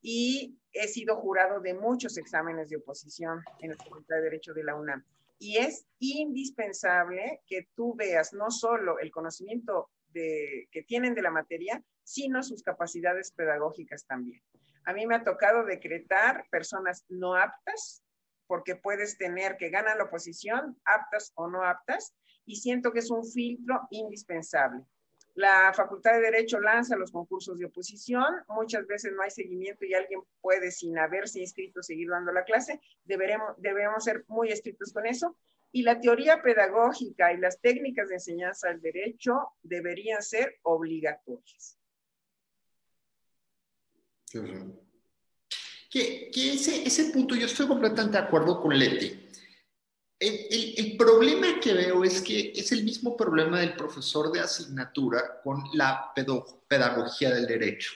[0.00, 4.64] y he sido jurado de muchos exámenes de oposición en la Facultad de Derecho de
[4.64, 5.04] la UNAM.
[5.38, 11.84] Y es indispensable que tú veas no solo el conocimiento que tienen de la materia,
[12.02, 14.40] sino sus capacidades pedagógicas también.
[14.86, 18.02] A mí me ha tocado decretar personas no aptas,
[18.46, 22.14] porque puedes tener que ganan la oposición, aptas o no aptas,
[22.50, 24.84] y siento que es un filtro indispensable.
[25.34, 29.94] La Facultad de Derecho lanza los concursos de oposición, muchas veces no hay seguimiento y
[29.94, 32.80] alguien puede, sin haberse inscrito, seguir dando la clase.
[33.04, 35.36] Deberemos, debemos ser muy estrictos con eso.
[35.70, 41.78] Y la teoría pedagógica y las técnicas de enseñanza del derecho deberían ser obligatorias.
[45.88, 49.30] Que, ese, ese punto yo estoy completamente de acuerdo con Leti.
[50.20, 55.64] El, problema que veo es que es el mismo problema del profesor de asignatura con
[55.72, 56.12] la
[56.68, 57.92] pedagogía del derecho.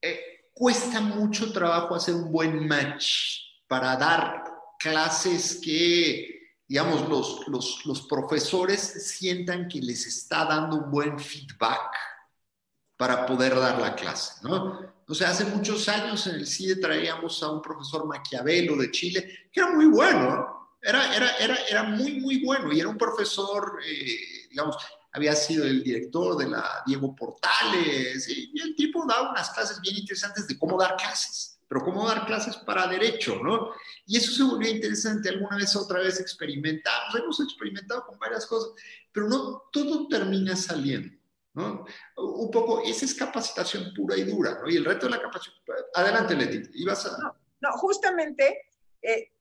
[0.00, 4.42] Eh, cuesta mucho trabajo hacer un buen match para dar
[4.78, 8.80] clases que, digamos, los, los, los profesores
[9.14, 11.94] sientan que les está dando un buen feedback
[12.96, 14.80] para poder dar la clase, ¿no?
[15.06, 19.48] O sea, hace muchos años en el CIDE traíamos a un profesor Maquiavelo de Chile,
[19.52, 23.80] que era muy bueno, era, era, era, era muy, muy bueno y era un profesor,
[23.84, 24.76] eh, digamos,
[25.12, 29.80] había sido el director de la Diego Portales y, y, el tipo daba unas clases
[29.80, 33.72] bien interesantes de cómo dar clases, pero cómo dar clases para derecho, ¿no?
[34.06, 35.28] Y eso se volvió interesante.
[35.28, 38.70] Alguna vez, otra vez experimentamos, hemos experimentado con varias cosas,
[39.12, 41.18] pero no todo termina saliendo.
[41.54, 41.84] ¿no?
[42.16, 44.70] Un poco, esa es capacitación pura y dura, ¿no?
[44.70, 45.76] Y el reto de la capacitación.
[45.94, 47.18] Adelante, Leti, ibas a.
[47.18, 48.68] No, no justamente.
[49.02, 49.32] Eh,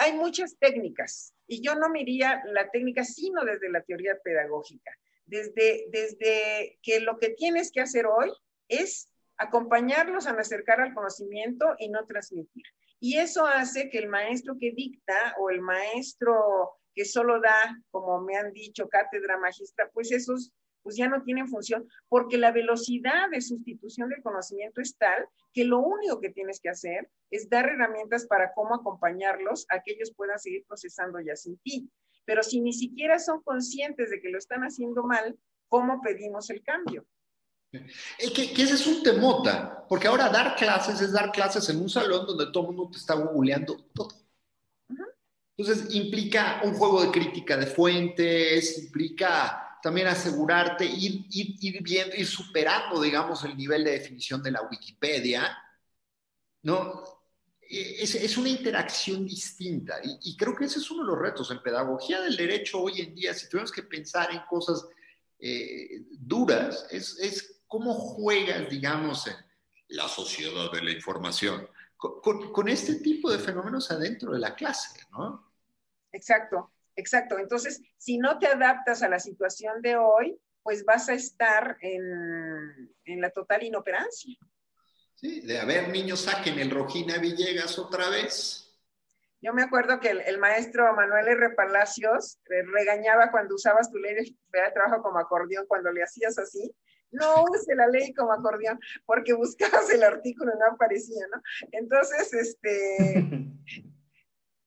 [0.00, 4.90] hay muchas técnicas y yo no miría la técnica sino desde la teoría pedagógica,
[5.26, 8.32] desde, desde que lo que tienes que hacer hoy
[8.68, 12.64] es acompañarlos a acercar al conocimiento y no transmitir.
[12.98, 18.22] Y eso hace que el maestro que dicta o el maestro que solo da, como
[18.22, 20.50] me han dicho, cátedra magistra, pues esos
[20.82, 25.64] pues ya no tienen función porque la velocidad de sustitución del conocimiento es tal que
[25.64, 30.12] lo único que tienes que hacer es dar herramientas para cómo acompañarlos a que ellos
[30.16, 31.90] puedan seguir procesando ya sin ti.
[32.24, 36.62] Pero si ni siquiera son conscientes de que lo están haciendo mal, ¿cómo pedimos el
[36.62, 37.06] cambio?
[37.70, 41.88] Que, que, ese es un temota, porque ahora dar clases es dar clases en un
[41.88, 44.08] salón donde todo el mundo te está googleando todo.
[45.56, 52.16] Entonces implica un juego de crítica de fuentes, implica también asegurarte, ir, ir, ir viendo,
[52.16, 55.56] ir superando, digamos, el nivel de definición de la Wikipedia,
[56.62, 57.20] ¿no?
[57.70, 62.20] es, una interacción distinta y, creo que ese es uno de los retos en pedagogía
[62.20, 64.86] del derecho hoy en día, si tenemos que pensar en cosas
[65.38, 69.36] eh, duras, es, es, cómo juegas, digamos, en
[69.88, 75.52] la sociedad de la información con, este tipo de fenómenos adentro de la clase, ¿no?
[76.12, 76.70] Exacto,
[77.00, 77.38] exacto.
[77.38, 82.94] Entonces, si no te adaptas a la situación de hoy, pues vas a estar en,
[83.04, 84.36] en la total inoperancia.
[85.14, 88.70] Sí, de haber niños, saquen el Rojina Villegas otra vez.
[89.42, 91.50] Yo me acuerdo que el, maestro Manuel R.
[91.50, 96.74] Palacios regañaba cuando usabas tu ley de trabajo como acordeón, cuando le hacías así.
[97.10, 101.42] No use la ley como acordeón, porque buscabas el artículo y no aparecía, ¿no?
[101.72, 103.26] Entonces, este,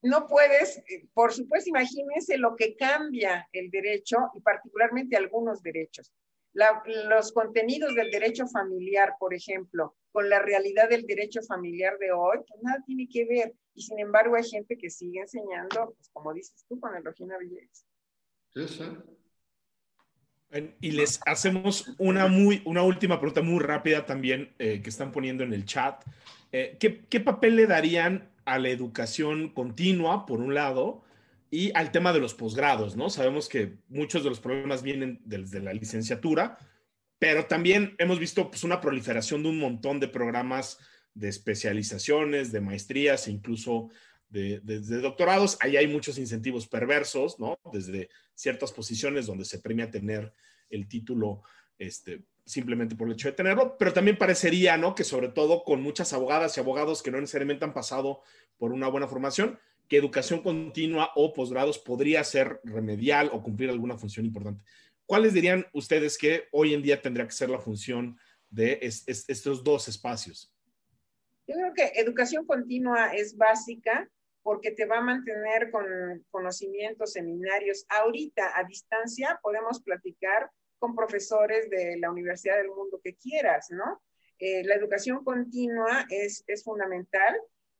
[0.04, 6.14] no puedes, eh, por supuesto, imagínense lo que cambia el derecho y particularmente algunos derechos.
[6.54, 12.38] los contenidos del derecho familiar, por ejemplo, con la realidad del derecho familiar de hoy,
[12.48, 13.54] pues nada tiene que ver.
[13.74, 17.38] Y sin embargo hay gente que sigue enseñando, pues como dices tú, con el Rogina
[17.40, 17.88] Villegas.
[18.54, 18.84] Sí, sí.
[20.82, 25.44] Y les hacemos una, muy, una última pregunta muy rápida también eh, que están poniendo
[25.44, 26.04] en el chat.
[26.52, 31.04] Eh, ¿qué, ¿Qué papel le darían a la educación continua, por un lado,
[31.50, 33.10] y al tema de los posgrados, ¿no?
[33.10, 36.58] Sabemos que muchos de los problemas vienen desde la licenciatura,
[37.20, 40.80] pero también hemos visto pues, una proliferación de un montón de programas
[41.14, 43.90] de especializaciones, de maestrías e incluso
[44.30, 44.60] de,
[45.00, 45.58] doctorados.
[45.62, 47.60] Ahí hay muchos incentivos perversos, ¿no?
[47.72, 50.34] Desde ciertas posiciones donde se premia tener
[50.70, 51.44] el título
[51.78, 54.96] este, simplemente por el hecho de tenerlo, pero también parecería, ¿no?
[54.96, 58.22] Que sobre todo con muchas abogadas y abogados que no necesariamente han pasado
[58.58, 63.98] por una buena formación, que educación continua o posgrados podría ser remedial o cumplir alguna
[63.98, 64.64] función importante.
[65.06, 68.18] ¿cuáles dirían ustedes que hoy en día tendría que ser la función
[68.50, 70.54] de estos dos espacios?
[71.48, 74.10] Yo creo que educación continua es básica
[74.44, 75.86] porque te va a mantener con
[76.32, 77.86] conocimientos, seminarios.
[77.90, 80.50] Ahorita, a distancia, podemos platicar
[80.84, 84.04] con profesores de la universidad del mundo que quieras, ¿no?
[84.38, 87.34] Eh, la educación continua es, es fundamental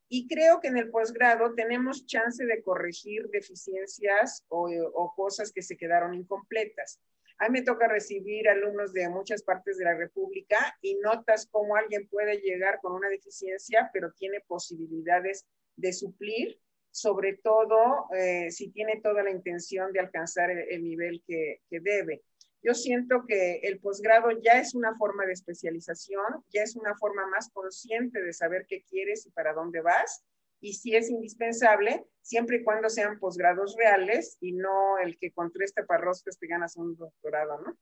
[0.08, 5.62] y creo que en el posgrado tenemos chance de corregir deficiencias o, o cosas que
[5.62, 7.02] se quedaron incompletas.
[7.40, 11.76] A mí me toca recibir alumnos de muchas partes de la República y notas cómo
[11.76, 15.46] alguien puede llegar con una deficiencia, pero tiene posibilidades
[15.76, 16.58] de suplir,
[16.90, 22.22] sobre todo eh, si tiene toda la intención de alcanzar el, nivel que, que debe.
[22.64, 27.28] Yo siento que el posgrado ya es una forma de especialización, ya es una forma
[27.28, 30.24] más consciente de saber qué quieres y para dónde vas
[30.64, 35.52] y si es indispensable, siempre y cuando sean posgrados reales y no el que con
[35.52, 37.78] tres taparroscas te ganas un doctorado, ¿no?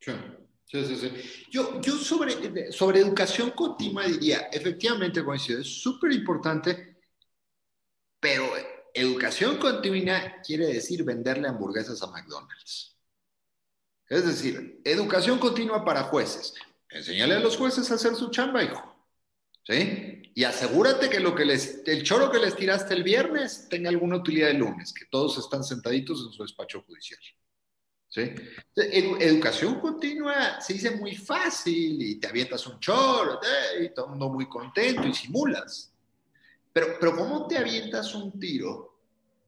[0.00, 1.12] Sí, sí, sí.
[1.50, 6.96] Yo, yo sobre, sobre educación continua diría, efectivamente, coincido, es súper importante,
[8.18, 8.46] pero
[8.94, 12.93] educación continua quiere decir venderle hamburguesas a McDonald's.
[14.08, 16.54] Es decir, educación continua para jueces.
[16.90, 18.94] Enseñale a los jueces a hacer su chamba, hijo.
[19.66, 20.22] ¿sí?
[20.34, 24.16] Y asegúrate que, lo que les, el choro que les tiraste el viernes tenga alguna
[24.16, 27.20] utilidad el lunes, que todos están sentaditos en su despacho judicial.
[28.08, 28.32] ¿sí?
[28.76, 33.40] educación continua se dice muy fácil y te avientas un choro
[33.80, 35.92] y todo el mundo muy contento y simulas.
[36.72, 39.00] Pero, pero ¿cómo te avientas un tiro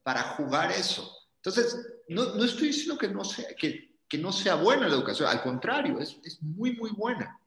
[0.03, 1.13] para jugar eso?
[1.37, 1.77] Entonces,
[2.09, 5.41] no, no estoy diciendo que no, sea, que, que no sea buena la educación, al
[5.41, 7.39] contrario, es, es muy, muy buena.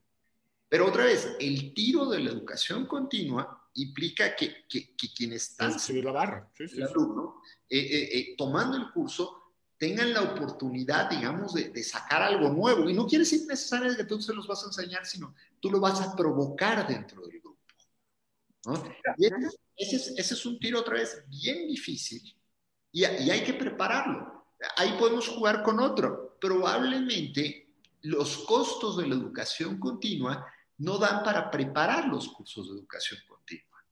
[0.69, 5.79] Pero otra vez, el tiro de la educación continua implica que, que, que quienes están...
[5.79, 11.11] Subir la barra, sí, sí, alumno, eh, eh, eh, tomando el curso, tengan la oportunidad,
[11.11, 12.89] digamos, de, de, sacar algo nuevo.
[12.89, 15.81] Y no quiere decir necesariamente que tú se los vas a enseñar, sino tú lo
[15.81, 17.59] vas a provocar dentro del grupo.
[18.67, 18.85] ¿no?
[19.17, 19.37] Y ese,
[19.77, 22.23] ese, es, ese, es, un tiro otra vez bien difícil
[22.93, 24.45] y, y hay que prepararlo.
[24.77, 26.30] Ahí podemos jugar con otro.
[26.41, 30.47] Probablemente los costos de la educación continua
[30.79, 33.85] no dan para preparar los cursos de educación continua.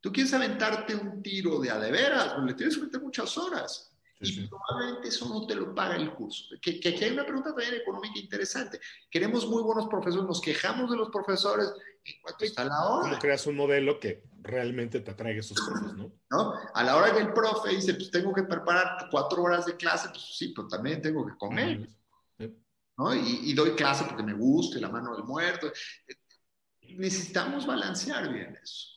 [0.00, 3.38] Tú quieres aventarte un tiro de a de veras, pues le tienes que meter muchas
[3.38, 3.91] horas.
[4.22, 6.54] Y probablemente eso no te lo paga el curso.
[6.60, 8.80] Que, que, hay una pregunta también económica interesante.
[9.10, 11.72] Queremos muy buenos profesores, nos quejamos de los profesores.
[12.04, 13.08] ¿En cuánto está la hora?
[13.08, 16.12] ¿Cómo creas un modelo que realmente te atraiga esos cosas, ¿no?
[16.30, 16.54] ¿no?
[16.74, 20.08] A la hora que el profe dice, pues tengo que preparar cuatro horas de clase,
[20.08, 21.88] pues sí, pero también tengo que comer.
[22.98, 23.14] ¿no?
[23.14, 25.72] Y, y, doy clase porque me gusta, la mano del muerto
[26.96, 28.91] necesitamos balancear bien eso.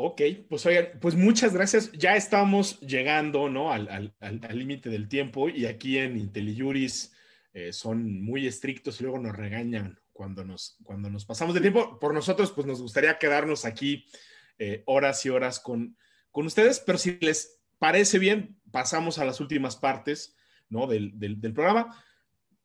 [0.00, 1.90] Ok, pues oigan, pues muchas gracias.
[1.90, 3.48] Ya estamos llegando.
[3.48, 4.14] Al
[4.52, 7.12] límite del tiempo y aquí en IntelliJuris
[7.52, 11.98] eh, son muy estrictos y luego nos regañan cuando nos, cuando nos pasamos de tiempo.
[11.98, 14.06] Por nosotros, pues nos gustaría quedarnos aquí
[14.60, 15.96] eh, horas y horas con,
[16.30, 20.36] con ustedes, pero si les parece bien, pasamos a las últimas partes
[20.68, 22.04] del, del, del programa.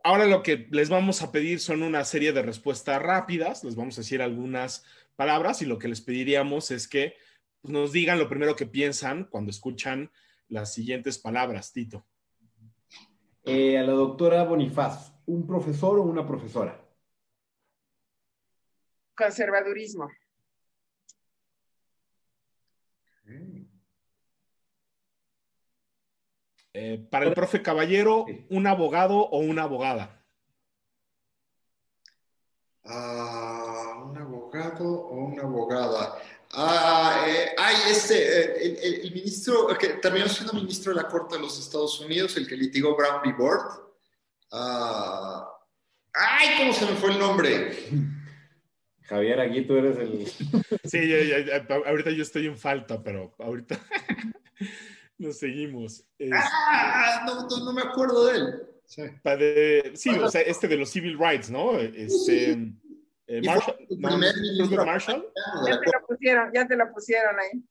[0.04, 3.98] Ahora lo que les vamos a pedir son una serie de respuestas rápidas, les vamos
[3.98, 4.84] a decir algunas
[5.16, 7.16] palabras y lo que les pediríamos es que
[7.64, 10.12] nos digan lo primero que piensan cuando escuchan
[10.50, 12.06] las siguientes palabras, Tito.
[13.46, 16.80] Eh, a la doctora Bonifaz, ¿un profesor o una profesora?
[19.16, 20.10] Conservadurismo.
[26.76, 30.26] Eh, para el profe Caballero, ¿un abogado o una abogada?
[32.84, 33.53] Ah,
[34.54, 36.22] abogado o una abogada.
[36.56, 41.36] Ah, eh, ay, este, eh, el, el, ministro, que terminó siendo ministro de la Corte
[41.36, 43.34] de los Estados Unidos, el que litigó Brown v.
[43.34, 43.82] Board.
[44.52, 45.50] Ah,
[46.14, 47.76] ay, ¿cómo se me fue el nombre?
[49.02, 50.28] Javier, aquí tú eres el...
[50.84, 53.80] Sí, ya, ya, ahorita yo estoy en falta, pero ahorita
[55.18, 56.06] nos seguimos.
[56.20, 56.32] Es...
[56.34, 58.74] Ah, no, no, no, me acuerdo de él.
[58.86, 61.80] Sí, de, sí o sea, este de los civil rights, ¿no?
[61.80, 62.58] Este,
[63.38, 65.32] eh, Marshall, no, Marshall.
[65.66, 67.64] Ya te lo pusieron, ya te lo pusieron ahí.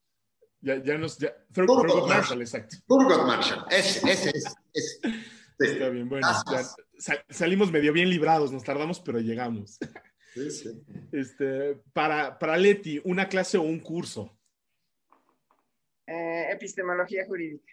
[0.61, 2.77] Ya, ya nos, ya, Thurgood, Thurgood Marshall, exacto.
[2.87, 4.55] Thurgood Marshall, ese, ese es.
[4.73, 5.01] Ese.
[5.03, 5.67] Sí.
[5.67, 6.63] Está bien, bueno, ya,
[6.99, 9.79] sal, salimos medio bien librados, nos tardamos, pero llegamos.
[10.35, 10.83] Sí, sí.
[11.13, 14.37] Este, para, para Leti, ¿una clase o un curso?
[16.07, 17.73] Eh, epistemología jurídica.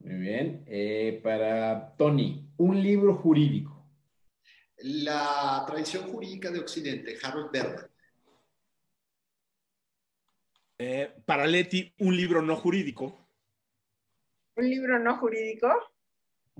[0.00, 0.64] Muy bien.
[0.66, 3.75] Eh, para Tony, un libro jurídico.
[4.78, 7.90] La tradición jurídica de Occidente, Harold Berman.
[10.78, 13.26] Eh, para Leti, un libro no jurídico.
[14.56, 15.68] ¿Un libro no jurídico?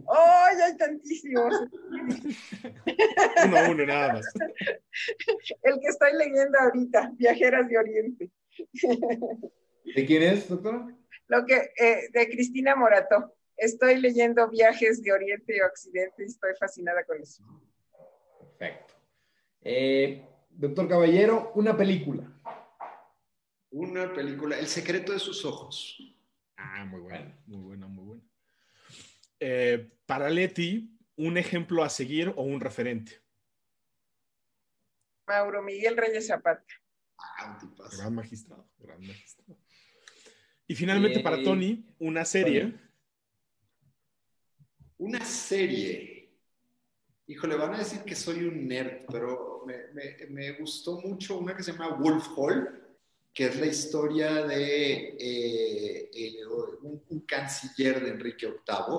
[0.08, 1.54] ¡Ay, hay tantísimos!
[3.44, 4.26] uno a uno, nada más.
[5.62, 8.30] El que estoy leyendo ahorita, Viajeras de Oriente.
[9.94, 10.86] ¿De quién es, doctora?
[11.28, 13.34] Lo que, eh, de Cristina Morato.
[13.56, 17.42] Estoy leyendo Viajes de Oriente y Occidente y estoy fascinada con eso.
[18.58, 18.94] Perfecto.
[19.60, 22.32] Eh, doctor Caballero, una película.
[23.70, 25.98] Una película, El secreto de sus ojos.
[26.56, 28.22] Ah, muy buena, muy buena, muy buena.
[29.40, 33.20] Eh, para Leti, un ejemplo a seguir o un referente.
[35.26, 36.64] Mauro Miguel Reyes Zapata.
[37.18, 37.98] Ah, un tipazo.
[37.98, 39.58] Gran magistrado, gran magistrado.
[40.68, 42.74] Y finalmente, para Tony, una serie.
[44.98, 46.15] Una serie.
[47.28, 51.56] Híjole, van a decir que soy un nerd, pero me, me, me gustó mucho una
[51.56, 52.86] que se llama Wolf Hall,
[53.34, 56.46] que es la historia de eh, eh,
[56.82, 58.98] un, un, canciller de Enrique VIII.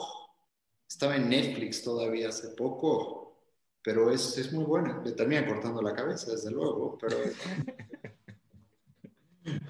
[0.88, 3.40] Estaba en Netflix todavía hace poco,
[3.82, 5.02] pero es, es muy buena.
[5.04, 7.18] Le termina cortando la cabeza, desde luego, pero...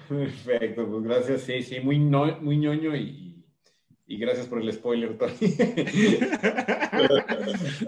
[0.08, 1.42] Perfecto, pues gracias.
[1.42, 3.27] Sí, sí, muy, no, muy ñoño y,
[4.08, 5.34] y, gracias por el spoiler, Tony.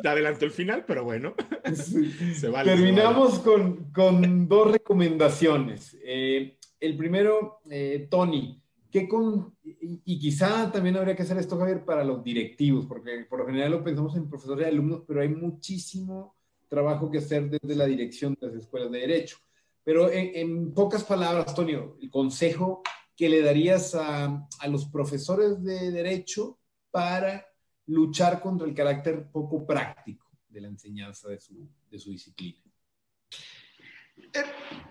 [0.03, 1.35] Te adelantó el final, pero bueno.
[1.75, 2.13] Sí.
[2.35, 3.63] Se vale, Terminamos se vale.
[3.93, 5.97] Con, con, dos recomendaciones.
[6.05, 11.59] Eh, el primero, eh, Tony, ¿qué con, y, y, quizá también habría que hacer esto,
[11.59, 15.23] Javier, para los directivos, porque por lo general lo pensamos en profesores y alumnos, pero
[15.23, 16.37] hay muchísimo
[16.69, 19.37] trabajo que hacer desde la dirección de las escuelas de derecho.
[19.83, 22.83] Pero en, en, pocas palabras, Tonio, el consejo
[23.21, 26.59] que le darías a, a, los profesores de derecho
[26.91, 27.47] para
[27.85, 32.63] luchar contra el carácter poco práctico de la enseñanza de su, de su disciplina.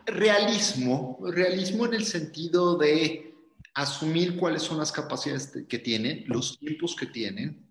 [0.05, 3.33] Realismo, realismo en el sentido de
[3.73, 7.67] asumir cuáles son las capacidades que tienen, los tiempos que tienen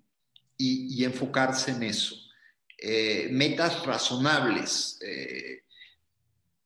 [0.57, 2.17] y, y enfocarse en eso.
[2.77, 4.99] Eh, metas razonables.
[5.03, 5.63] Eh,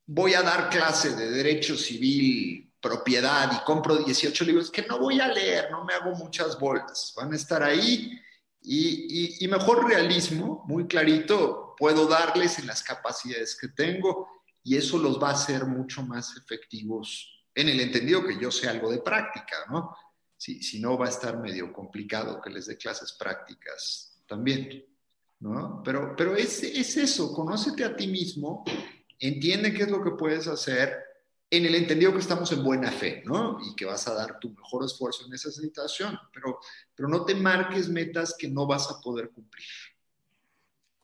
[0.06, 5.20] voy a dar clase de derecho civil, propiedad y compro 18 libros que no voy
[5.20, 8.20] a leer, no me hago muchas bolas, van a estar ahí
[8.60, 14.28] y, y, mejor realismo, muy clarito, puedo darles en las capacidades que tengo
[14.62, 18.68] y eso los va a hacer mucho más efectivos en el entendido que yo sé
[18.68, 19.96] algo de práctica, ¿no?
[20.36, 24.84] Si, si no va a estar medio complicado que les dé clases prácticas también,
[25.40, 25.82] ¿no?
[25.84, 28.64] Pero, pero es, es eso, conócete a ti mismo
[29.22, 31.00] entiende qué es lo que puedes hacer
[31.52, 33.58] en el entendido que estamos en buena fe, ¿no?
[33.60, 36.58] Y que vas a dar tu mejor esfuerzo en esa situación, pero,
[36.94, 39.66] pero no te marques metas que no vas a poder cumplir.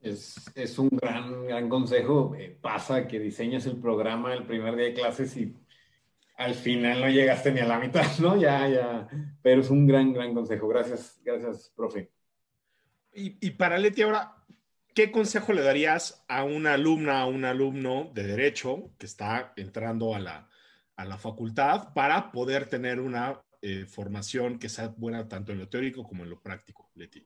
[0.00, 2.34] Es, es un gran, gran consejo.
[2.34, 5.54] Eh, pasa que diseñas el programa el primer día de clases y
[6.38, 8.34] al final no llegaste ni a la mitad, ¿no?
[8.40, 9.06] Ya, ya.
[9.42, 10.66] Pero es un gran, gran consejo.
[10.66, 12.10] Gracias, gracias, profe.
[13.12, 14.34] Y, y para Leti, ahora,
[14.98, 20.12] ¿qué consejo le darías a una alumna, a un alumno de derecho que está entrando
[20.12, 20.50] a la,
[20.96, 25.68] a la facultad para poder tener una eh, formación que sea buena tanto en lo
[25.68, 27.24] teórico como en lo práctico, Leti?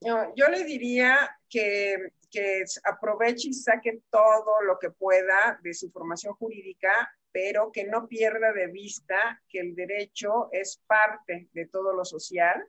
[0.00, 6.34] yo le diría que, que aproveche y saque todo lo que pueda de su formación
[6.34, 12.04] jurídica, pero que no pierda de vista que el derecho es parte de todo lo
[12.04, 12.60] social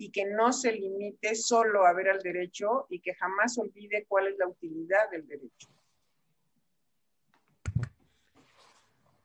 [0.00, 4.28] y que no se limite solo a ver al derecho y que jamás olvide cuál
[4.28, 5.68] es la utilidad del derecho.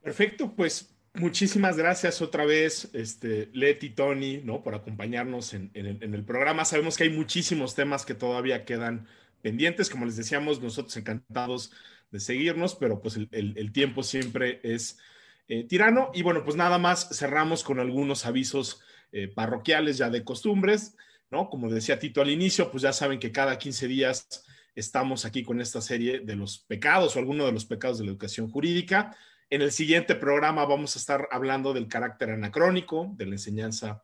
[0.01, 4.63] Perfecto, pues muchísimas gracias otra vez, este, Leti, Tony, ¿no?
[4.63, 6.65] Por acompañarnos en, el, programa.
[6.65, 9.07] Sabemos que hay muchísimos temas que todavía quedan
[9.41, 9.89] pendientes.
[9.89, 11.71] Como les decíamos, nosotros encantados
[12.11, 14.99] de seguirnos, pero pues el, tiempo siempre es
[15.47, 16.11] eh, tirano.
[16.13, 18.81] Y bueno, pues nada más cerramos con algunos avisos
[19.11, 20.95] eh, parroquiales ya de costumbres,
[21.31, 21.49] ¿no?
[21.49, 24.45] Como decía Tito al inicio, pues ya saben que cada 15 días
[24.75, 28.11] estamos aquí con esta serie de los pecados o alguno de los pecados de la
[28.11, 29.15] educación jurídica.
[29.49, 34.01] En el siguiente programa vamos a estar hablando del carácter anacrónico, de la enseñanza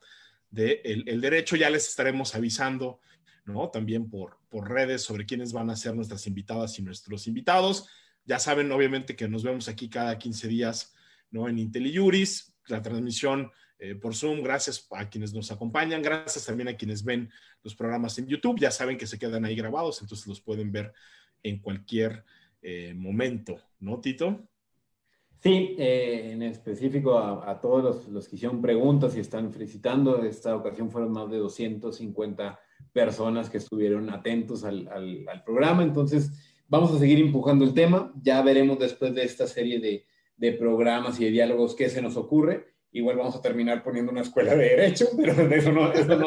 [0.50, 1.56] del el derecho.
[1.56, 3.00] Ya les estaremos avisando,
[3.44, 3.68] ¿no?
[3.70, 7.88] También por, por redes sobre quiénes van a ser nuestras invitadas y nuestros invitados.
[8.24, 10.94] Ya saben, obviamente, que nos vemos aquí cada 15 días,
[11.30, 11.48] ¿no?
[11.48, 13.50] En IntelliJuris, la transmisión
[13.82, 14.42] eh, por Zoom.
[14.42, 16.02] Gracias a quienes nos acompañan.
[16.02, 17.28] Gracias también a quienes ven
[17.64, 18.60] los programas en YouTube.
[18.60, 20.92] Ya saben que se quedan ahí grabados, entonces los pueden ver
[21.42, 22.24] en cualquier
[22.62, 24.46] eh, momento, ¿no, Tito?
[25.40, 30.22] Sí, eh, en específico a, todos los, que hicieron preguntas y están felicitando.
[30.22, 32.60] Esta ocasión fueron más de 250
[32.92, 34.88] personas que estuvieron atentos al,
[35.44, 35.82] programa.
[35.82, 36.30] Entonces,
[36.68, 38.12] vamos a seguir empujando el tema.
[38.22, 40.06] Ya veremos después de esta serie de,
[40.36, 44.20] de programas y de diálogos qué se nos ocurre igual vamos a terminar poniendo una
[44.20, 46.26] escuela de derecho, pero eso no, eso no,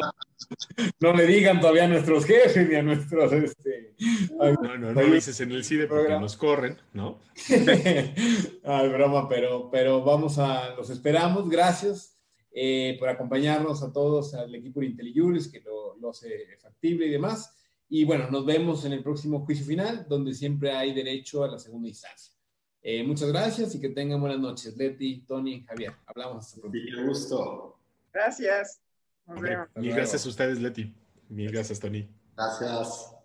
[1.00, 3.32] no le digan todavía a nuestros jefes ni a nuestros...
[3.32, 3.94] Este,
[4.36, 7.20] no, no, no lo dices en el CIDE porque nos corren, ¿no?
[8.64, 12.18] Ay, broma, pero, pero vamos a, los esperamos, gracias
[12.52, 17.10] eh, por acompañarnos a todos, al equipo de IntelliJuris que lo, lo hace factible y
[17.10, 17.52] demás.
[17.88, 21.58] Y bueno, nos vemos en el próximo juicio final, donde siempre hay derecho a la
[21.58, 22.35] segunda instancia.
[22.88, 24.76] Eh, muchas gracias y que tengan buenas noches.
[24.76, 25.92] Leti, Tony, Javier.
[26.06, 26.78] Hablamos hasta pronto.
[26.78, 27.76] Sí, gusto.
[28.12, 28.80] Gracias.
[29.74, 30.94] Mil gracias a ustedes, Leti.
[31.28, 32.08] Mil gracias, Tony.
[32.36, 33.15] Gracias.